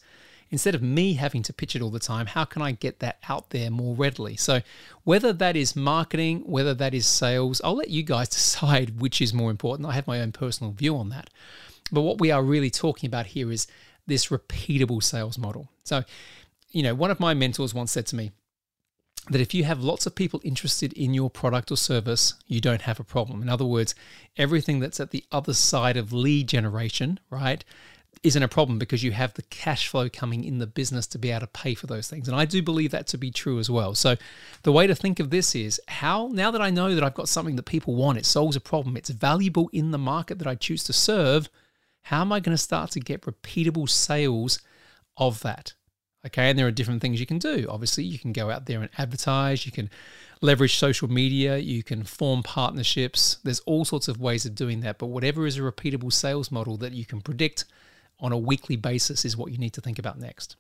Instead 0.51 0.75
of 0.75 0.82
me 0.82 1.13
having 1.13 1.44
to 1.44 1.53
pitch 1.53 1.75
it 1.75 1.82
all 1.82 1.89
the 1.89 2.00
time, 2.00 2.27
how 2.27 2.46
can 2.46 2.62
I 2.62 2.72
get 2.72 3.00
that 3.00 3.20
out 3.27 3.51
there 3.51 3.70
more 3.70 3.96
readily? 3.96 4.36
So, 4.36 4.62
whether 5.03 5.34
that 5.34 5.56
is 5.56 5.75
marketing, 5.75 6.41
whether 6.46 6.74
that 6.74 6.94
is 6.94 7.06
sales, 7.06 7.62
I'll 7.63 7.75
let 7.75 7.89
you 7.89 8.03
guys 8.03 8.29
decide 8.39 9.00
which 9.00 9.22
is 9.22 9.34
more 9.34 9.51
important. 9.51 9.88
I 9.88 9.94
have 9.94 10.08
my 10.08 10.22
own 10.22 10.32
personal 10.32 10.72
view 10.72 10.96
on 10.96 11.10
that. 11.10 11.29
But 11.91 12.01
what 12.01 12.20
we 12.20 12.32
are 12.32 12.44
really 12.44 12.70
talking 12.70 13.08
about 13.08 13.27
here 13.27 13.51
is 13.51 13.68
this 14.06 14.27
repeatable 14.27 15.01
sales 15.01 15.38
model. 15.38 15.70
So, 15.84 16.03
you 16.72 16.84
know, 16.84 16.94
one 16.94 17.12
of 17.12 17.20
my 17.20 17.34
mentors 17.34 17.74
once 17.74 17.91
said 17.91 18.06
to 18.08 18.15
me, 18.15 18.32
that 19.29 19.41
if 19.41 19.53
you 19.53 19.63
have 19.63 19.84
lots 19.84 20.06
of 20.06 20.15
people 20.15 20.41
interested 20.44 20.94
in 20.94 21.13
your 21.13 21.29
product 21.29 21.72
or 21.72 21.77
service, 21.77 22.34
you 22.48 22.60
don't 22.60 22.84
have 22.84 23.00
a 23.00 23.03
problem. 23.03 23.41
In 23.41 23.50
other 23.50 23.65
words, 23.65 23.94
everything 24.38 24.79
that's 24.79 25.00
at 25.00 25.12
the 25.12 25.24
other 25.32 25.53
side 25.53 25.98
of 25.98 26.13
lead 26.13 26.48
generation, 26.48 27.20
right, 27.29 27.63
isn't 28.22 28.44
a 28.44 28.48
problem 28.48 28.78
because 28.78 29.04
you 29.04 29.12
have 29.12 29.34
the 29.34 29.44
cash 29.44 29.88
flow 29.88 30.10
coming 30.10 30.44
in 30.44 30.58
the 30.58 30.68
business 30.68 31.08
to 31.08 31.18
be 31.18 31.32
able 31.32 31.42
to 31.42 31.48
pay 31.48 31.74
for 31.74 31.88
those 31.88 32.10
things. 32.10 32.28
And 32.28 32.36
I 32.36 32.46
do 32.46 32.62
believe 32.62 32.92
that 32.92 33.08
to 33.08 33.18
be 33.18 33.32
true 33.32 33.60
as 33.60 33.70
well. 33.70 33.96
So 33.96 34.16
the 34.64 34.72
way 34.72 34.88
to 34.88 34.96
think 34.96 35.20
of 35.20 35.30
this 35.30 35.56
is 35.56 35.80
how, 35.88 36.30
now 36.34 36.52
that 36.52 36.62
I 36.62 36.70
know 36.70 36.94
that 36.96 37.04
I've 37.04 37.14
got 37.14 37.30
something 37.30 37.56
that 37.56 37.64
people 37.64 37.96
want, 37.96 38.18
it 38.18 38.26
solves 38.26 38.56
a 38.56 38.62
problem, 38.62 38.98
it's 38.98 39.10
valuable 39.10 39.70
in 39.72 39.92
the 39.92 39.98
market 39.98 40.38
that 40.40 40.48
I 40.48 40.56
choose 40.56 40.84
to 40.86 40.94
serve, 40.94 41.50
how 42.04 42.22
am 42.22 42.32
I 42.34 42.40
going 42.40 42.56
to 42.56 42.62
start 42.62 42.92
to 42.92 43.00
get 43.00 43.22
repeatable 43.22 43.90
sales 43.90 44.60
of 45.18 45.42
that? 45.42 45.74
Okay, 46.26 46.50
and 46.50 46.60
there 46.60 46.68
are 46.68 46.72
different 46.72 47.02
things 47.02 47.22
you 47.22 47.26
can 47.26 47.40
do. 47.40 47.66
Obviously, 47.70 48.04
you 48.04 48.20
can 48.20 48.34
go 48.34 48.52
out 48.52 48.66
there 48.66 48.82
and 48.82 48.90
advertise, 48.98 49.66
you 49.66 49.72
can 49.72 49.90
leverage 50.42 50.76
social 50.76 51.08
media, 51.08 51.58
you 51.58 51.82
can 51.82 52.04
form 52.04 52.44
partnerships. 52.44 53.38
There's 53.44 53.62
all 53.62 53.86
sorts 53.86 54.10
of 54.10 54.20
ways 54.20 54.46
of 54.46 54.56
doing 54.56 54.82
that. 54.82 54.98
But 54.98 55.08
whatever 55.08 55.46
is 55.46 55.58
a 55.58 55.62
repeatable 55.62 56.12
sales 56.12 56.52
model 56.52 56.76
that 56.78 56.92
you 56.92 57.06
can 57.06 57.22
predict 57.22 57.64
on 58.20 58.32
a 58.32 58.38
weekly 58.38 58.76
basis 58.76 59.26
is 59.26 59.38
what 59.38 59.52
you 59.52 59.58
need 59.58 59.74
to 59.74 59.82
think 59.82 60.00
about 60.00 60.20
next. 60.20 60.56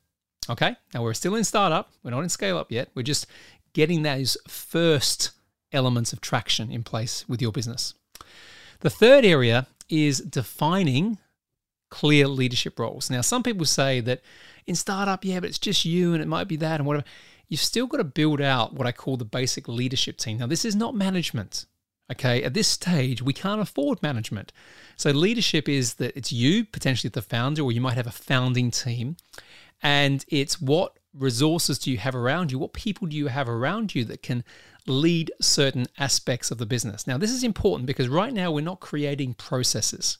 Okay, 0.49 0.75
now 0.93 1.03
we're 1.03 1.13
still 1.13 1.35
in 1.35 1.43
startup, 1.43 1.91
we're 2.03 2.11
not 2.11 2.23
in 2.23 2.29
scale 2.29 2.57
up 2.57 2.71
yet, 2.71 2.89
we're 2.95 3.03
just 3.03 3.27
getting 3.73 4.01
those 4.01 4.37
first 4.47 5.31
elements 5.71 6.13
of 6.13 6.21
traction 6.21 6.71
in 6.71 6.83
place 6.83 7.27
with 7.27 7.41
your 7.41 7.51
business. 7.51 7.93
The 8.79 8.89
third 8.89 9.25
area 9.25 9.67
is 9.89 10.19
defining 10.19 11.17
clear 11.89 12.27
leadership 12.27 12.79
roles. 12.79 13.09
Now, 13.09 13.21
some 13.21 13.43
people 13.43 13.65
say 13.65 13.99
that 14.01 14.21
in 14.65 14.75
startup, 14.75 15.25
yeah, 15.25 15.39
but 15.39 15.49
it's 15.49 15.59
just 15.59 15.85
you 15.85 16.13
and 16.13 16.21
it 16.21 16.27
might 16.27 16.47
be 16.47 16.55
that 16.57 16.79
and 16.79 16.85
whatever. 16.85 17.05
You've 17.47 17.59
still 17.59 17.87
got 17.87 17.97
to 17.97 18.03
build 18.03 18.41
out 18.41 18.73
what 18.73 18.87
I 18.87 18.91
call 18.91 19.17
the 19.17 19.25
basic 19.25 19.67
leadership 19.67 20.17
team. 20.17 20.37
Now, 20.37 20.47
this 20.47 20.65
is 20.65 20.75
not 20.75 20.95
management. 20.95 21.65
Okay, 22.11 22.43
at 22.43 22.55
this 22.55 22.67
stage, 22.67 23.21
we 23.21 23.33
can't 23.33 23.61
afford 23.61 24.01
management. 24.01 24.51
So, 24.95 25.11
leadership 25.11 25.69
is 25.69 25.95
that 25.95 26.17
it's 26.17 26.31
you, 26.31 26.65
potentially 26.65 27.09
the 27.09 27.21
founder, 27.21 27.61
or 27.61 27.71
you 27.71 27.81
might 27.81 27.97
have 27.97 28.07
a 28.07 28.11
founding 28.11 28.71
team, 28.71 29.15
and 29.83 30.25
it's 30.27 30.59
what 30.59 30.97
resources 31.13 31.79
do 31.79 31.91
you 31.91 31.97
have 31.97 32.15
around 32.15 32.51
you? 32.51 32.59
What 32.59 32.73
people 32.73 33.07
do 33.07 33.15
you 33.15 33.27
have 33.27 33.47
around 33.47 33.93
you 33.93 34.03
that 34.05 34.23
can 34.23 34.43
lead 34.87 35.31
certain 35.39 35.85
aspects 35.97 36.51
of 36.51 36.57
the 36.57 36.65
business? 36.65 37.05
Now, 37.05 37.17
this 37.17 37.31
is 37.31 37.43
important 37.43 37.85
because 37.85 38.07
right 38.07 38.33
now 38.33 38.51
we're 38.51 38.61
not 38.61 38.79
creating 38.79 39.35
processes. 39.35 40.17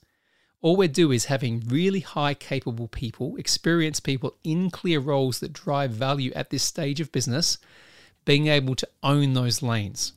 All 0.62 0.76
we 0.76 0.88
do 0.90 1.12
is 1.12 1.26
having 1.26 1.64
really 1.68 2.02
high 2.02 2.34
capable 2.34 2.90
people, 2.90 3.38
experienced 3.38 4.04
people 4.04 4.36
in 4.44 4.70
clear 4.70 5.00
roles 5.00 5.40
that 5.40 5.54
drive 5.54 5.92
value 5.92 6.32
at 6.36 6.50
this 6.50 6.64
stage 6.64 7.00
of 7.00 7.12
business, 7.12 7.58
being 8.26 8.48
able 8.48 8.76
to 8.76 8.88
own 9.02 9.34
those 9.34 9.62
lanes. 9.62 10.14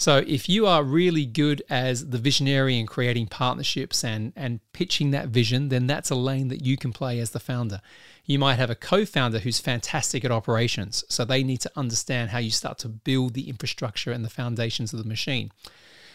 So 0.00 0.22
if 0.28 0.48
you 0.48 0.64
are 0.64 0.84
really 0.84 1.26
good 1.26 1.60
as 1.68 2.10
the 2.10 2.18
visionary 2.18 2.78
and 2.78 2.86
creating 2.86 3.26
partnerships 3.26 4.04
and 4.04 4.32
and 4.36 4.60
pitching 4.72 5.10
that 5.10 5.28
vision, 5.28 5.70
then 5.70 5.88
that's 5.88 6.10
a 6.10 6.14
lane 6.14 6.48
that 6.48 6.64
you 6.64 6.76
can 6.76 6.92
play 6.92 7.18
as 7.18 7.30
the 7.30 7.40
founder. 7.40 7.80
You 8.24 8.38
might 8.38 8.60
have 8.60 8.70
a 8.70 8.76
co-founder 8.76 9.40
who's 9.40 9.58
fantastic 9.58 10.24
at 10.24 10.30
operations, 10.30 11.04
so 11.08 11.24
they 11.24 11.42
need 11.42 11.60
to 11.62 11.72
understand 11.74 12.30
how 12.30 12.38
you 12.38 12.52
start 12.52 12.78
to 12.78 12.88
build 12.88 13.34
the 13.34 13.48
infrastructure 13.48 14.12
and 14.12 14.24
the 14.24 14.30
foundations 14.30 14.92
of 14.92 15.02
the 15.02 15.08
machine. 15.08 15.50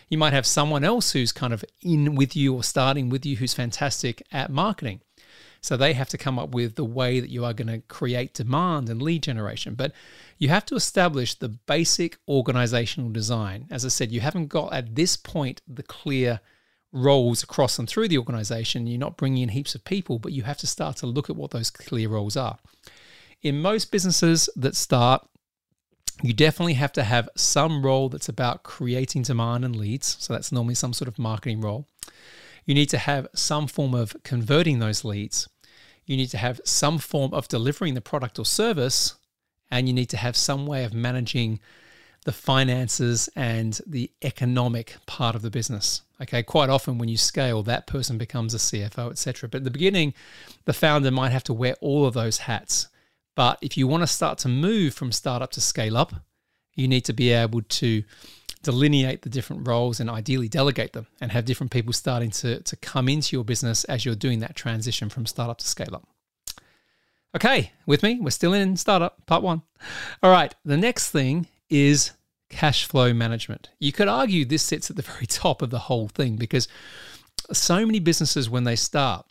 You 0.08 0.18
might 0.18 0.34
have 0.34 0.46
someone 0.46 0.86
else 0.86 1.12
who's 1.12 1.34
kind 1.34 1.54
of 1.54 1.66
in 1.82 2.16
with 2.16 2.38
you 2.38 2.54
or 2.56 2.64
starting 2.64 3.10
with 3.10 3.26
you 3.26 3.36
who's 3.36 3.54
fantastic 3.54 4.24
at 4.32 4.50
marketing. 4.50 5.02
So 5.64 5.78
they 5.78 5.94
have 5.94 6.10
to 6.10 6.18
come 6.18 6.38
up 6.38 6.50
with 6.50 6.76
the 6.76 6.84
way 6.84 7.22
that 7.22 7.30
you 7.30 7.46
are 7.46 7.54
going 7.54 7.70
to 7.70 7.80
create 7.88 8.34
demand 8.34 8.90
and 8.90 9.02
lead 9.02 9.24
generation. 9.24 9.76
But 9.76 9.94
you 10.38 10.50
have 10.50 10.66
to 10.66 10.76
establish 10.76 11.36
the 11.36 11.48
basic 11.48 12.18
organizational 12.28 13.10
design. 13.10 13.68
As 13.72 13.86
I 13.86 13.88
said, 13.88 14.12
you 14.12 14.20
haven't 14.20 14.48
got 14.48 14.74
at 14.74 14.96
this 14.96 15.16
point 15.16 15.62
the 15.66 15.82
clear 15.82 16.42
roles 16.92 17.44
across 17.44 17.80
and 17.80 17.88
through 17.88 18.10
the 18.10 18.18
organization. 18.18 18.88
You're 18.88 19.00
not 19.00 19.16
bringing 19.16 19.44
in 19.44 19.50
heaps 19.50 19.74
of 19.74 19.86
people, 19.86 20.20
but 20.20 20.34
you 20.34 20.44
have 20.44 20.58
to 20.58 20.68
start 20.68 20.98
to 20.98 21.08
look 21.08 21.30
at 21.30 21.38
what 21.38 21.52
those 21.52 21.72
clear 21.72 22.10
roles 22.10 22.36
are. 22.36 22.60
In 23.42 23.62
most 23.62 23.90
businesses 23.90 24.50
that 24.58 24.76
start, 24.76 25.26
you 26.22 26.34
definitely 26.34 26.74
have 26.74 26.92
to 26.94 27.04
have 27.04 27.30
some 27.38 27.86
role 27.86 28.10
that's 28.10 28.30
about 28.30 28.64
creating 28.64 29.22
demand 29.22 29.64
and 29.64 29.78
leads. 29.78 30.18
So 30.20 30.34
that's 30.34 30.52
normally 30.52 30.76
some 30.76 30.92
sort 30.92 31.08
of 31.08 31.18
marketing 31.18 31.62
role. 31.62 31.88
You 32.66 32.76
need 32.76 32.90
to 32.90 32.98
have 32.98 33.28
some 33.34 33.68
form 33.68 33.94
of 33.94 34.16
converting 34.24 34.80
those 34.80 35.06
leads 35.06 35.48
you 36.06 36.18
need 36.18 36.30
to 36.30 36.38
have 36.38 36.62
some 36.66 36.98
form 36.98 37.34
of 37.34 37.48
delivering 37.48 37.94
the 37.94 38.02
product 38.02 38.40
or 38.40 38.46
service, 38.46 39.16
and 39.72 39.88
you 39.88 39.94
need 39.94 40.10
to 40.10 40.18
have 40.18 40.36
some 40.36 40.66
way 40.66 40.84
of 40.84 40.94
managing 40.94 41.60
the 42.26 42.32
finances 42.32 43.30
and 43.36 43.82
the 43.86 44.12
economic 44.22 44.96
part 45.06 45.36
of 45.36 45.42
the 45.42 45.50
business. 45.50 46.02
Okay, 46.22 46.44
quite 46.44 46.70
often 46.70 46.98
when 46.98 47.10
you 47.10 47.18
scale, 47.18 47.64
that 47.64 47.88
person 47.88 48.18
becomes 48.18 48.54
a 48.54 48.58
CFO, 48.58 49.12
etc. 49.12 49.50
But 49.50 49.58
at 49.58 49.64
the 49.66 49.72
beginning, 49.72 50.14
the 50.66 50.74
founder 50.74 51.12
might 51.12 51.32
have 51.32 51.44
to 51.46 51.54
wear 51.54 51.76
all 51.82 52.06
of 52.06 52.14
those 52.14 52.40
hats. 52.40 52.88
But 53.36 53.58
if 53.62 53.78
you 53.78 53.88
want 53.88 54.04
to 54.04 54.08
start 54.08 54.38
to 54.40 54.48
move 54.48 54.94
from 54.94 55.12
startup 55.12 55.52
to 55.52 55.62
scale 55.62 55.98
up, 55.98 56.14
you 56.76 56.88
need 56.88 57.06
to 57.06 57.14
be 57.14 57.32
able 57.32 57.62
to 57.62 58.04
delineate 58.64 59.22
the 59.22 59.30
different 59.30 59.68
roles 59.68 60.00
and 60.00 60.10
ideally 60.10 60.48
delegate 60.48 60.94
them 60.94 61.06
and 61.22 61.32
have 61.32 61.46
different 61.46 61.72
people 61.72 61.94
starting 61.94 62.32
to, 62.32 62.62
to 62.62 62.76
come 62.78 63.08
into 63.08 63.36
your 63.36 63.44
business 63.44 63.84
as 63.86 64.06
you're 64.06 64.16
doing 64.16 64.40
that 64.40 64.56
transition 64.56 65.10
from 65.10 65.26
startup 65.26 65.60
to 65.60 65.68
scale 65.68 65.94
up. 65.94 66.08
Okay, 67.36 67.72
with 67.86 68.04
me? 68.04 68.20
We're 68.20 68.30
still 68.30 68.54
in 68.54 68.78
startup, 68.78 69.26
part 69.26 69.44
one. 69.44 69.64
All 70.22 70.32
right, 70.32 70.54
the 70.64 70.78
next 70.78 71.12
thing 71.12 71.48
is 71.70 72.12
cash 72.50 72.86
flow 72.86 73.14
management. 73.14 73.70
You 73.80 73.92
could 73.92 74.08
argue 74.08 74.46
this 74.46 74.64
sits 74.64 74.90
at 74.90 74.96
the 74.96 75.02
very 75.02 75.26
top 75.28 75.62
of 75.62 75.70
the 75.70 75.80
whole 75.80 76.08
thing 76.08 76.38
because 76.38 76.68
so 77.52 77.86
many 77.86 78.00
businesses, 78.00 78.50
when 78.50 78.64
they 78.64 78.76
start, 78.76 79.26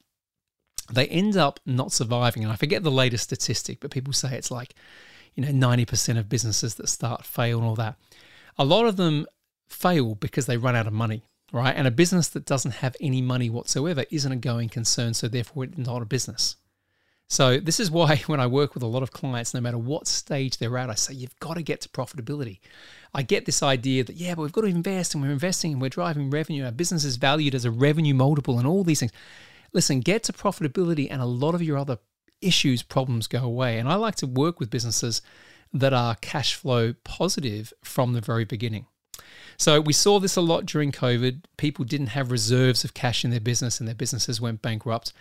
they 0.93 1.07
end 1.07 1.37
up 1.37 1.59
not 1.65 1.93
surviving. 1.93 2.43
And 2.43 2.53
I 2.53 2.57
forget 2.57 2.83
the 2.83 2.91
latest 2.91 3.25
statistic, 3.25 3.79
but 3.81 3.91
people 3.91 4.13
say 4.13 4.37
it's 4.37 4.51
like, 4.51 4.75
you 5.35 5.43
know, 5.45 5.51
90% 5.51 6.19
of 6.19 6.29
businesses 6.29 6.75
that 6.75 6.89
start 6.89 7.25
fail 7.25 7.59
and 7.59 7.67
all 7.67 7.77
that 7.77 7.97
a 8.59 8.65
lot 8.65 8.87
of 8.87 8.97
them 8.97 9.27
fail 9.69 10.15
because 10.15 10.47
they 10.47 10.57
run 10.57 10.77
out 10.77 10.87
of 10.87 10.93
money, 10.93 11.23
right? 11.53 11.75
And 11.75 11.87
a 11.87 11.91
business 11.91 12.29
that 12.29 12.45
doesn't 12.45 12.77
have 12.77 12.97
any 13.01 13.23
money 13.23 13.51
whatsoever 13.51 14.05
isn't 14.11 14.33
a 14.33 14.37
going 14.37 14.69
concern, 14.69 15.15
so 15.15 15.29
therefore 15.29 15.65
it's 15.65 15.79
not 15.79 16.03
a 16.03 16.07
business. 16.07 16.57
So 17.29 17.59
this 17.59 17.81
is 17.81 17.91
why 17.91 18.17
when 18.27 18.41
I 18.41 18.47
work 18.47 18.75
with 18.75 18.83
a 18.83 18.87
lot 18.87 19.03
of 19.03 19.11
clients, 19.11 19.55
no 19.55 19.61
matter 19.61 19.79
what 19.79 20.07
stage 20.07 20.59
they're 20.59 20.77
at, 20.77 20.91
I 20.91 20.95
say 20.95 21.15
you've 21.15 21.39
got 21.41 21.55
to 21.55 21.63
get 21.63 21.81
to 21.81 21.89
profitability. 21.89 22.61
I 23.15 23.23
get 23.23 23.47
this 23.47 23.63
idea 23.63 24.05
that 24.05 24.17
yeah, 24.17 24.35
but 24.35 24.43
we've 24.43 24.53
got 24.53 24.63
to 24.63 24.67
invest 24.67 25.15
and 25.15 25.23
we're 25.23 25.31
investing 25.31 25.73
and 25.73 25.81
we're 25.81 25.89
driving 25.89 26.31
revenue. 26.31 26.65
Our 26.65 26.73
business 26.73 27.05
is 27.05 27.17
valued 27.17 27.55
as 27.55 27.65
a 27.65 27.71
revenue 27.71 28.15
multiple 28.15 28.59
and 28.59 28.67
all 28.67 28.85
these 28.85 29.01
things. 29.01 29.13
Listen, 29.73 30.01
get 30.01 30.25
to 30.25 30.33
profitability 30.35 31.09
and 31.11 31.23
a 31.23 31.27
lot 31.27 31.55
of 31.55 31.63
your 31.63 31.79
other 31.79 31.99
issues, 32.43 32.83
problems 32.83 33.27
go 33.27 33.41
away. 33.41 33.79
And 33.79 33.89
I 33.89 33.95
like 33.95 34.17
to 34.17 34.27
work 34.27 34.61
with 34.61 34.69
businesses 34.69 35.23
that 35.73 35.93
are 35.93 36.17
cash 36.17 36.55
flow 36.55 36.95
positive 37.05 37.73
from 37.83 38.13
the 38.13 38.21
very 38.21 38.45
beginning. 38.45 38.87
So 39.57 39.81
we 39.81 39.93
saw 39.93 40.19
this 40.19 40.37
a 40.37 40.41
lot 40.41 40.67
during 40.67 40.93
COVID. 40.93 41.45
People 41.57 41.85
didn't 41.85 42.09
have 42.09 42.31
reserves 42.31 42.85
of 42.85 42.95
cash 42.95 43.25
in 43.25 43.31
their 43.31 43.41
business 43.41 43.79
and 43.79 43.89
their 43.89 43.95
businesses 43.95 44.41
went 44.41 44.63
bankrupt. 44.63 45.13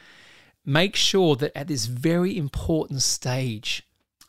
Make 0.65 0.95
sure 0.95 1.35
that 1.35 1.55
at 1.57 1.67
this 1.67 1.85
very 1.85 2.37
important 2.37 3.01
stage 3.01 3.83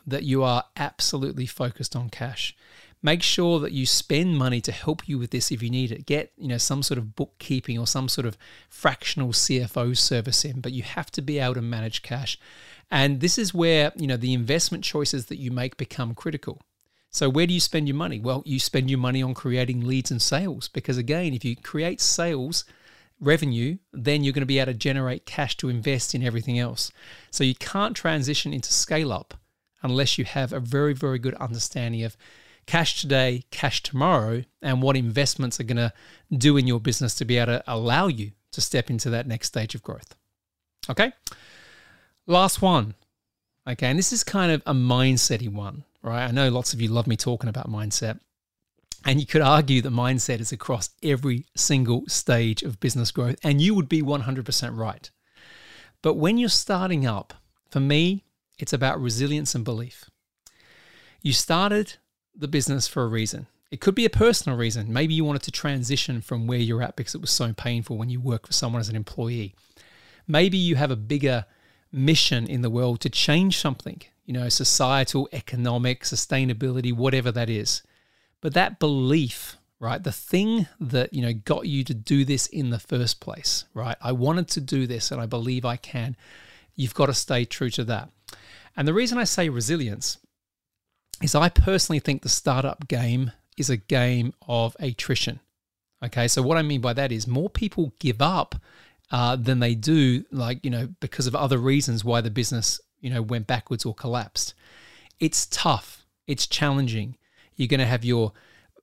that 0.07 0.25
you 0.25 0.43
are 0.43 0.65
absolutely 0.77 1.47
focused 1.47 1.95
on 1.95 2.11
cash. 2.11 2.57
Make 3.03 3.23
sure 3.23 3.59
that 3.59 3.73
you 3.73 3.85
spend 3.85 4.39
money 4.39 4.61
to 4.61 4.71
help 4.71 5.09
you 5.09 5.19
with 5.19 5.31
this 5.31 5.51
if 5.51 5.63
you 5.63 5.71
need 5.71 5.91
it. 5.91 6.07
Get, 6.07 6.33
you 6.37 6.47
know, 6.47 6.59
some 6.59 6.83
sort 6.83 6.99
of 6.99 7.17
bookkeeping 7.17 7.79
or 7.79 7.87
some 7.87 8.09
sort 8.09 8.27
of 8.27 8.39
fractional 8.69 9.31
CFO 9.31 9.97
service 9.97 10.45
in, 10.45 10.61
but 10.61 10.73
you 10.73 10.85
have 10.85 11.11
to 11.13 11.23
be 11.23 11.39
able 11.41 11.55
to 11.55 11.63
manage 11.63 12.03
cash. 12.03 12.39
And 12.93 13.21
this 13.21 13.39
is 13.39 13.55
where, 13.55 13.91
you 13.97 14.07
know, 14.07 14.19
the 14.19 14.35
investment 14.35 14.85
choices 14.85 15.27
that 15.27 15.39
you 15.39 15.51
make 15.51 15.79
become 15.79 16.15
critical. 16.15 16.61
So 17.11 17.31
where 17.31 17.47
do 17.47 17.55
you 17.55 17.61
spend 17.61 17.89
your 17.89 17.97
money? 17.97 18.21
Well, 18.21 18.43
you 18.45 18.61
spend 18.61 18.91
your 18.91 18.99
money 18.99 19.23
on 19.23 19.33
creating 19.33 19.87
leads 19.87 20.11
and 20.11 20.21
sales 20.21 20.69
because 20.69 20.99
again, 20.99 21.33
if 21.33 21.43
you 21.43 21.57
create 21.57 22.03
sales 22.03 22.67
revenue, 23.19 23.79
then 23.95 24.23
you're 24.23 24.35
going 24.35 24.43
to 24.43 24.47
be 24.47 24.59
able 24.59 24.73
to 24.73 24.79
generate 24.79 25.25
cash 25.25 25.57
to 25.57 25.71
invest 25.71 26.15
in 26.15 26.23
everything 26.23 26.59
else. 26.59 26.93
So 27.31 27.45
you 27.45 27.55
can't 27.55 27.97
transition 27.97 28.53
into 28.53 28.73
scale 28.73 29.11
up 29.11 29.35
unless 29.83 30.19
you 30.19 30.25
have 30.27 30.53
a 30.53 30.61
very 30.61 30.93
very 30.93 31.19
good 31.19 31.35
understanding 31.35 32.03
of 32.03 32.17
cash 32.67 33.01
today, 33.01 33.45
cash 33.51 33.83
tomorrow, 33.83 34.45
and 34.61 34.83
what 34.83 34.97
investments 34.97 35.59
are 35.59 35.65
going 35.65 35.77
to 35.79 35.93
do 36.31 36.59
in 36.59 36.67
your 36.67 36.79
business 36.79 37.15
to 37.17 37.25
be 37.25 37.39
able 37.39 37.59
to 37.59 37.65
allow 37.67 38.07
you 38.07 38.33
to 38.53 38.61
step 38.61 38.91
into 38.91 39.09
that 39.11 39.27
next 39.27 39.49
stage 39.49 39.75
of 39.75 39.83
growth. 39.83 40.15
Okay? 40.91 41.13
Last 42.27 42.63
one. 42.63 42.95
Okay, 43.69 43.87
and 43.87 43.99
this 43.99 44.13
is 44.13 44.25
kind 44.25 44.53
of 44.53 44.63
a 44.67 44.75
mindsetty 44.75 45.49
one, 45.49 45.85
right? 46.03 46.25
I 46.25 46.31
know 46.31 46.49
lots 46.49 46.73
of 46.73 46.81
you 46.81 46.89
love 46.89 47.07
me 47.07 47.17
talking 47.17 47.49
about 47.49 47.71
mindset. 47.71 48.21
And 49.05 49.19
you 49.19 49.27
could 49.27 49.43
argue 49.43 49.83
that 49.83 49.93
mindset 49.93 50.39
is 50.41 50.53
across 50.53 50.91
every 51.03 51.47
single 51.57 52.05
stage 52.07 52.63
of 52.63 52.79
business 52.79 53.11
growth, 53.11 53.37
and 53.43 53.61
you 53.61 53.75
would 53.75 53.89
be 53.89 54.03
100% 54.03 54.77
right. 54.77 55.11
But 56.03 56.15
when 56.15 56.39
you're 56.39 56.49
starting 56.49 57.07
up, 57.07 57.35
for 57.71 57.81
me, 57.81 58.25
it's 58.59 58.73
about 58.73 59.01
resilience 59.01 59.55
and 59.55 59.65
belief. 59.65 60.09
You 61.21 61.33
started 61.33 61.95
the 62.35 62.49
business 62.49 62.87
for 62.87 63.03
a 63.03 63.09
reason. 63.09 63.47
It 63.73 63.81
could 63.81 63.95
be 63.95 64.05
a 64.05 64.11
personal 64.11 64.59
reason. 64.59 64.93
Maybe 64.93 65.15
you 65.15 65.25
wanted 65.25 65.43
to 65.43 65.51
transition 65.51 66.21
from 66.21 66.47
where 66.47 66.59
you're 66.59 66.83
at 66.83 66.95
because 66.95 67.15
it 67.15 67.21
was 67.21 67.31
so 67.31 67.53
painful 67.53 67.97
when 67.97 68.11
you 68.11 68.21
work 68.21 68.47
for 68.47 68.53
someone 68.53 68.81
as 68.81 68.89
an 68.89 68.97
employee. 68.97 69.55
Maybe 70.29 70.59
you 70.59 70.77
have 70.77 70.91
a 70.91 70.97
bigger 70.97 71.47
mission 71.93 72.47
in 72.47 72.63
the 72.63 72.71
world 72.71 73.01
to 73.01 73.11
change 73.11 73.59
something, 73.59 74.01
you 74.25 74.33
know, 74.33 74.49
societal, 74.49 75.29
economic, 75.33 76.03
sustainability, 76.03 76.93
whatever 76.93 77.31
that 77.31 77.51
is. 77.51 77.83
But 78.41 78.55
that 78.55 78.79
belief, 78.79 79.57
right, 79.79 80.03
the 80.03 80.13
thing 80.13 80.67
that, 80.81 81.13
you 81.13 81.23
know, 81.23 81.33
got 81.33 81.67
you 81.67 81.85
to 81.85 81.95
do 81.95 82.25
this 82.25 82.47
in 82.47 82.71
the 82.71 82.79
first 82.79 83.21
place, 83.21 83.67
right? 83.75 83.97
I 84.01 84.13
wanted 84.13 84.49
to 84.49 84.61
do 84.61 84.87
this 84.87 85.11
and 85.11 85.21
I 85.21 85.27
believe 85.27 85.65
I 85.65 85.77
can. 85.77 86.17
You've 86.75 86.95
got 86.95 87.07
to 87.07 87.15
stay 87.15 87.45
true 87.45 87.71
to 87.71 87.85
that. 87.85 88.09
And 88.77 88.89
the 88.89 88.95
reason 88.95 89.19
I 89.19 89.25
say 89.25 89.49
resilience 89.49 90.19
is 91.21 91.35
I 91.35 91.51
personally 91.51 92.01
think 92.01 92.23
the 92.23 92.29
startup 92.29 92.89
game 92.89 93.33
is 93.57 93.71
a 93.71 93.77
game 93.77 94.33
of 94.49 94.77
attrition. 94.81 95.41
Okay, 96.05 96.27
so 96.27 96.43
what 96.43 96.59
I 96.59 96.63
mean 96.63 96.81
by 96.81 96.95
that 96.95 97.13
is 97.13 97.29
more 97.29 97.49
people 97.49 97.95
give 98.01 98.21
up 98.21 98.57
uh, 99.13 99.37
than 99.37 99.61
they 99.61 99.75
do, 99.75 100.25
like, 100.33 100.65
you 100.65 100.71
know, 100.71 100.89
because 101.01 101.27
of 101.27 101.37
other 101.37 101.59
reasons 101.59 102.05
why 102.05 102.23
the 102.23 102.31
business, 102.31 102.81
you 103.01 103.11
know, 103.11 103.21
went 103.21 103.47
backwards 103.47 103.85
or 103.85 103.95
collapsed. 103.95 104.55
It's 105.21 105.47
tough, 105.47 106.07
it's 106.27 106.47
challenging. 106.47 107.17
You're 107.55 107.69
going 107.69 107.81
to 107.81 107.87
have 107.87 108.05
your 108.05 108.33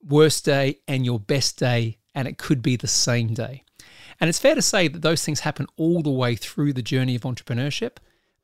worst 0.08 0.46
day 0.46 0.80
and 0.88 1.04
your 1.04 1.20
best 1.20 1.58
day, 1.58 1.98
and 2.14 2.28
it 2.28 2.38
could 2.38 2.62
be 2.62 2.76
the 2.76 2.88
same 2.88 3.34
day. 3.34 3.64
And 4.22 4.30
it's 4.30 4.40
fair 4.40 4.56
to 4.56 4.62
say 4.62 4.88
that 4.88 5.02
those 5.02 5.26
things 5.26 5.40
happen 5.42 5.66
all 5.78 6.04
the 6.04 6.12
way 6.12 6.36
through 6.36 6.74
the 6.74 6.82
journey 6.82 7.16
of 7.16 7.24
entrepreneurship. 7.24 7.98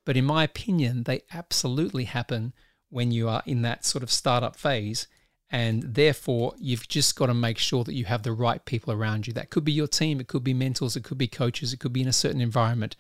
But 0.06 0.18
in 0.18 0.26
my 0.26 0.44
opinion, 0.44 1.04
they 1.04 1.22
absolutely 1.34 2.06
happen 2.06 2.54
when 2.90 3.12
you 3.12 3.30
are 3.30 3.44
in 3.46 3.62
that 3.62 3.86
sort 3.86 4.04
of 4.04 4.12
startup 4.12 4.56
phase. 4.56 5.08
And 5.56 5.84
therefore, 5.84 6.54
you've 6.60 6.86
just 6.90 7.16
got 7.16 7.28
to 7.28 7.34
make 7.34 7.58
sure 7.58 7.86
that 7.86 7.94
you 7.94 8.04
have 8.04 8.24
the 8.24 8.34
right 8.34 8.64
people 8.66 8.92
around 8.92 9.26
you. 9.26 9.32
That 9.32 9.52
could 9.52 9.64
be 9.64 9.72
your 9.72 9.88
team, 9.88 10.20
it 10.20 10.28
could 10.28 10.44
be 10.44 10.54
mentors, 10.54 10.98
it 10.98 11.06
could 11.06 11.18
be 11.18 11.30
coaches, 11.30 11.72
it 11.72 11.80
could 11.80 11.94
be 11.94 12.02
in 12.02 12.10
a 12.10 12.14
certain 12.14 12.42
environment. 12.42 12.98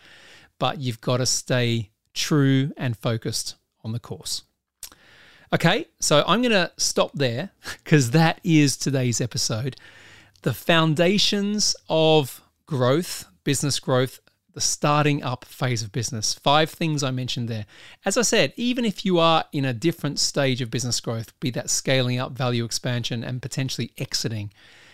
But 0.57 0.79
you've 0.79 1.01
got 1.01 1.17
to 1.17 1.25
stay 1.25 1.89
true 2.13 2.71
and 2.77 2.97
focused 2.97 3.55
on 3.83 3.91
the 3.91 3.99
course. 3.99 4.43
Okay, 5.51 5.87
so 5.99 6.23
I'm 6.25 6.41
going 6.41 6.53
to 6.53 6.71
stop 6.77 7.11
there 7.13 7.49
because 7.83 8.11
that 8.11 8.39
is 8.41 8.77
today's 8.77 9.19
episode. 9.19 9.75
The 10.43 10.53
foundations 10.53 11.75
of 11.89 12.41
growth, 12.67 13.25
business 13.43 13.81
growth, 13.81 14.21
the 14.55 14.61
starting 14.61 15.21
up 15.21 15.43
phase 15.43 15.83
of 15.83 15.91
business. 15.91 16.33
Five 16.33 16.69
things 16.69 17.03
I 17.03 17.11
mentioned 17.11 17.49
there. 17.49 17.65
As 18.05 18.17
I 18.17 18.21
said, 18.21 18.53
even 18.55 18.85
if 18.85 19.05
you 19.05 19.19
are 19.19 19.43
in 19.51 19.65
a 19.65 19.73
different 19.73 20.17
stage 20.17 20.61
of 20.61 20.71
business 20.71 21.01
growth, 21.01 21.37
be 21.41 21.51
that 21.51 21.69
scaling 21.69 22.19
up, 22.19 22.31
value 22.31 22.63
expansion, 22.63 23.21
and 23.21 23.41
potentially 23.41 23.91
exiting, 23.97 24.53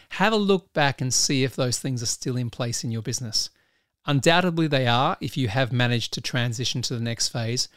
have 0.10 0.34
a 0.34 0.38
look 0.38 0.74
back 0.74 1.00
and 1.00 1.14
see 1.14 1.44
if 1.44 1.56
those 1.56 1.78
things 1.78 2.02
are 2.02 2.08
still 2.08 2.36
in 2.38 2.50
place 2.50 2.84
in 2.84 2.92
your 2.92 3.04
business. 3.04 3.52
Undoubtedly, 4.08 4.66
they 4.66 4.88
are 4.88 5.16
if 5.22 5.38
you 5.38 5.48
have 5.48 5.72
managed 5.72 6.12
to 6.14 6.22
transition 6.22 6.82
to 6.82 6.96
the 6.96 7.00
next 7.00 7.30
phase, 7.30 7.70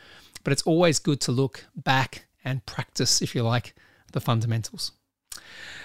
but 0.43 0.55
it's 0.55 0.63
always 0.63 0.99
good 0.99 1.21
to 1.21 1.33
look 1.33 1.67
back 1.77 2.25
and 2.47 2.65
practice, 2.65 3.21
if 3.21 3.35
you 3.35 3.43
like, 3.43 3.75
the 4.13 4.23
fundamentals. 4.23 4.93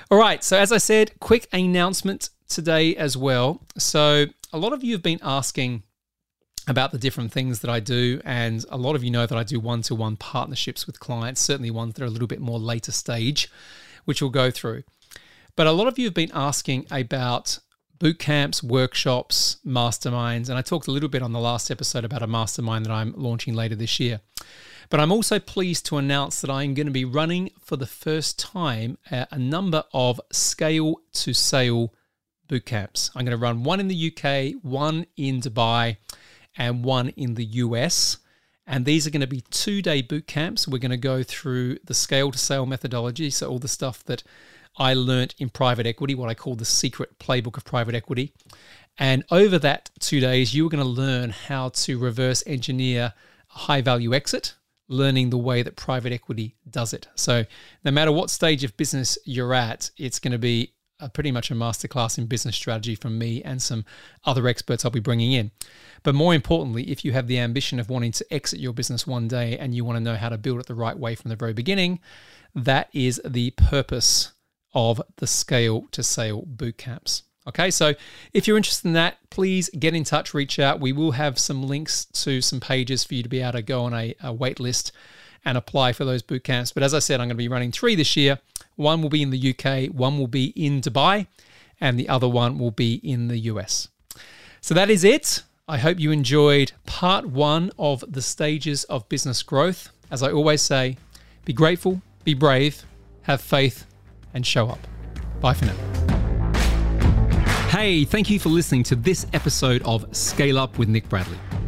All 0.10 0.18
right, 0.18 0.46
so 0.46 0.58
as 0.58 0.72
I 0.72 0.78
said, 0.78 1.20
quick 1.20 1.50
announcement 1.52 2.30
today 2.48 2.96
as 2.96 3.18
well. 3.18 3.62
So, 3.78 4.28
a 4.54 4.58
lot 4.58 4.72
of 4.72 4.82
you 4.82 4.94
have 4.94 5.04
been 5.04 5.20
asking 5.22 5.84
about 6.70 6.92
the 6.92 6.98
different 6.98 7.32
things 7.32 7.60
that 7.60 7.70
I 7.70 7.80
do, 7.80 8.22
and 8.24 8.64
a 8.70 8.78
lot 8.78 8.96
of 8.96 9.04
you 9.04 9.12
know 9.12 9.26
that 9.26 9.38
I 9.38 9.44
do 9.44 9.60
one 9.60 9.82
to 9.84 9.96
one 9.96 10.16
partnerships 10.16 10.86
with 10.86 11.00
clients, 11.00 11.42
certainly 11.42 11.72
ones 11.72 11.96
that 11.96 12.04
are 12.04 12.08
a 12.08 12.12
little 12.12 12.28
bit 12.28 12.40
more 12.40 12.60
later 12.60 12.92
stage, 12.92 13.52
which 14.06 14.22
we'll 14.22 14.32
go 14.32 14.52
through. 14.52 14.84
But 15.56 15.68
a 15.68 15.72
lot 15.72 15.88
of 15.88 15.98
you 15.98 16.06
have 16.06 16.14
been 16.14 16.32
asking 16.34 16.86
about 16.92 17.60
boot 17.98 18.20
camps, 18.20 18.64
workshops, 18.64 19.58
masterminds, 19.66 20.48
and 20.48 20.58
I 20.58 20.62
talked 20.62 20.88
a 20.88 20.92
little 20.92 21.10
bit 21.10 21.22
on 21.22 21.34
the 21.34 21.40
last 21.40 21.70
episode 21.70 22.06
about 22.06 22.22
a 22.22 22.28
mastermind 22.28 22.86
that 22.86 22.94
I'm 22.94 23.14
launching 23.18 23.54
later 23.54 23.76
this 23.76 24.00
year. 24.00 24.22
But 24.90 25.00
I'm 25.00 25.12
also 25.12 25.38
pleased 25.40 25.86
to 25.88 25.98
announce 25.98 26.42
that 26.42 26.50
I'm 26.50 26.74
going 26.74 26.88
to 26.88 26.92
be 26.92 27.06
running 27.06 27.52
for 27.62 27.76
the 27.76 27.86
first 27.86 28.40
time 28.40 28.98
a 29.12 29.38
number 29.38 29.84
of 29.94 30.20
scale 30.32 31.02
to 31.14 31.34
sale 31.34 31.94
boot 32.48 32.66
camps. 32.66 33.12
I'm 33.16 33.26
going 33.26 33.38
to 33.38 33.42
run 33.42 33.64
one 33.64 33.80
in 33.80 33.88
the 33.88 34.14
UK, 34.14 34.62
one 34.64 35.06
in 35.16 35.42
Dubai, 35.42 35.98
and 36.58 36.84
one 36.84 37.10
in 37.10 37.36
the 37.36 37.46
US. 37.46 38.18
And 38.66 38.86
these 38.86 39.08
are 39.08 39.10
going 39.10 39.22
to 39.22 39.28
be 39.28 39.42
two 39.50 39.82
day 39.82 40.02
boot 40.02 40.28
camps. 40.28 40.68
We're 40.68 40.78
going 40.78 40.92
to 40.92 40.98
go 40.98 41.24
through 41.24 41.80
the 41.86 41.94
scale 41.94 42.32
to 42.32 42.38
sale 42.38 42.66
methodology. 42.66 43.30
So, 43.30 43.50
all 43.50 43.60
the 43.60 43.68
stuff 43.68 44.04
that 44.06 44.24
I 44.78 44.94
learnt 44.94 45.34
in 45.40 45.50
private 45.50 45.88
equity, 45.88 46.14
what 46.14 46.30
I 46.30 46.36
call 46.36 46.56
the 46.56 46.66
secret 46.66 47.18
playbook 47.20 47.58
of 47.58 47.66
private 47.66 47.96
equity. 47.96 48.34
And 48.98 49.24
over 49.32 49.58
that 49.60 49.90
two 50.00 50.20
days, 50.20 50.54
you 50.54 50.68
are 50.68 50.70
going 50.70 50.84
to 50.84 50.90
learn 50.90 51.32
how 51.32 51.70
to 51.70 51.98
reverse 51.98 52.44
engineer 52.46 53.14
a 53.56 53.58
high 53.58 53.82
value 53.82 54.14
exit 54.14 54.54
learning 54.90 55.30
the 55.30 55.38
way 55.38 55.62
that 55.62 55.76
private 55.76 56.12
equity 56.12 56.56
does 56.70 56.94
it. 56.94 57.08
So, 57.16 57.46
no 57.86 57.92
matter 57.92 58.12
what 58.12 58.30
stage 58.30 58.64
of 58.64 58.76
business 58.76 59.18
you're 59.24 59.54
at, 59.54 59.90
it's 59.98 60.20
going 60.20 60.32
to 60.32 60.40
be 60.40 60.74
a 61.00 61.10
pretty 61.10 61.32
much 61.32 61.52
a 61.52 61.56
masterclass 61.56 62.18
in 62.18 62.26
business 62.26 62.56
strategy 62.56 62.96
from 62.96 63.18
me 63.18 63.42
and 63.44 63.62
some 63.62 63.86
other 64.26 64.48
experts 64.48 64.84
I'll 64.84 64.92
be 64.92 65.00
bringing 65.00 65.32
in. 65.34 65.52
But 66.04 66.16
more 66.16 66.34
importantly, 66.34 66.90
if 66.90 67.04
you 67.06 67.12
have 67.14 67.28
the 67.28 67.40
ambition 67.40 67.80
of 67.80 67.90
wanting 67.90 68.12
to 68.14 68.34
exit 68.34 68.60
your 68.60 68.74
business 68.74 69.08
one 69.08 69.28
day 69.28 69.58
and 69.58 69.74
you 69.74 69.86
want 69.86 69.98
to 69.98 70.04
know 70.04 70.16
how 70.16 70.30
to 70.30 70.38
build 70.38 70.60
it 70.60 70.66
the 70.68 70.76
right 70.76 70.98
way 70.98 71.16
from 71.16 71.30
the 71.30 71.36
very 71.36 71.54
beginning, 71.54 72.00
that 72.56 72.90
is 72.94 73.22
the 73.26 73.52
purpose 73.52 74.34
of 74.74 75.02
the 75.18 75.28
scale 75.28 75.88
to 75.92 76.04
sale 76.04 76.44
boot 76.46 76.78
camps. 76.78 77.24
Okay, 77.48 77.72
so 77.72 77.96
if 78.34 78.48
you're 78.48 78.58
interested 78.58 78.88
in 78.88 78.94
that, 78.94 79.18
please 79.32 79.70
get 79.70 79.96
in 79.96 80.04
touch, 80.04 80.34
reach 80.34 80.60
out. 80.60 80.80
We 80.80 80.92
will 80.92 81.14
have 81.14 81.40
some 81.40 81.64
links 81.64 82.06
to 82.06 82.42
some 82.42 82.60
pages 82.60 83.04
for 83.04 83.16
you 83.16 83.24
to 83.24 83.30
be 83.30 83.42
able 83.42 83.54
to 83.54 83.62
go 83.62 83.84
on 83.86 83.94
a, 83.94 84.14
a 84.22 84.32
wait 84.32 84.60
list 84.60 84.92
and 85.46 85.58
apply 85.58 85.94
for 85.94 86.06
those 86.06 86.22
boot 86.22 86.44
camps. 86.44 86.72
But 86.72 86.84
as 86.84 86.94
I 86.94 87.00
said, 87.00 87.16
I'm 87.16 87.28
going 87.28 87.30
to 87.30 87.36
be 87.36 87.48
running 87.48 87.72
three 87.72 87.96
this 87.96 88.16
year. 88.16 88.40
One 88.80 89.02
will 89.02 89.10
be 89.10 89.22
in 89.22 89.30
the 89.30 89.54
UK, 89.54 89.94
one 89.94 90.18
will 90.18 90.28
be 90.28 90.54
in 90.56 90.80
Dubai, 90.80 91.28
and 91.82 92.00
the 92.00 92.08
other 92.08 92.30
one 92.30 92.58
will 92.58 92.72
be 92.72 92.94
in 93.04 93.28
the 93.28 93.38
US. 93.52 93.90
So 94.62 94.74
that 94.74 94.90
is 94.90 95.04
it. 95.04 95.44
I 95.68 95.80
hope 95.80 96.00
you 96.00 96.12
enjoyed 96.12 96.72
part 96.86 97.26
one 97.26 97.72
of 97.78 98.06
the 98.08 98.22
stages 98.22 98.86
of 98.86 99.10
business 99.10 99.44
growth. 99.44 99.90
As 100.10 100.24
I 100.24 100.32
always 100.32 100.62
say, 100.62 100.96
be 101.44 101.52
grateful, 101.52 102.02
be 102.24 102.34
brave, 102.34 102.86
have 103.24 103.42
faith, 103.42 103.86
and 104.34 104.48
show 104.48 104.70
up. 104.70 104.80
Bye 105.42 105.56
for 105.56 105.66
now. 105.66 105.76
Hey, 107.68 108.06
thank 108.06 108.30
you 108.30 108.40
for 108.40 108.48
listening 108.48 108.84
to 108.84 108.96
this 108.96 109.28
episode 109.34 109.82
of 109.84 110.06
Scale 110.16 110.58
Up 110.58 110.78
with 110.78 110.88
Nick 110.88 111.10
Bradley. 111.10 111.38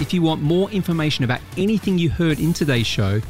if 0.00 0.12
you 0.12 0.22
want 0.22 0.42
more 0.42 0.70
information 0.70 1.24
about 1.24 1.40
anything 1.56 1.98
you 1.98 2.10
heard 2.10 2.38
in 2.40 2.52
today's 2.52 2.86
show, 2.86 3.20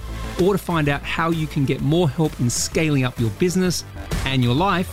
or 0.42 0.52
to 0.52 0.58
find 0.58 0.88
out 0.88 1.02
how 1.02 1.30
you 1.30 1.46
can 1.46 1.64
get 1.64 1.80
more 1.80 2.08
help 2.08 2.38
in 2.40 2.50
scaling 2.50 3.04
up 3.04 3.18
your 3.18 3.30
business 3.30 3.84
and 4.24 4.42
your 4.42 4.54
life, 4.54 4.88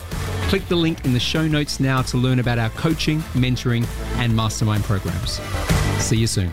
click 0.50 0.68
the 0.68 0.76
link 0.76 1.04
in 1.06 1.14
the 1.14 1.20
show 1.20 1.48
notes 1.48 1.80
now 1.80 2.02
to 2.02 2.18
learn 2.18 2.40
about 2.40 2.60
our 2.60 2.70
coaching, 2.72 3.20
mentoring, 3.34 3.88
and 4.18 4.36
mastermind 4.36 4.84
programs. 4.84 5.40
See 6.00 6.18
you 6.18 6.28
soon. 6.28 6.52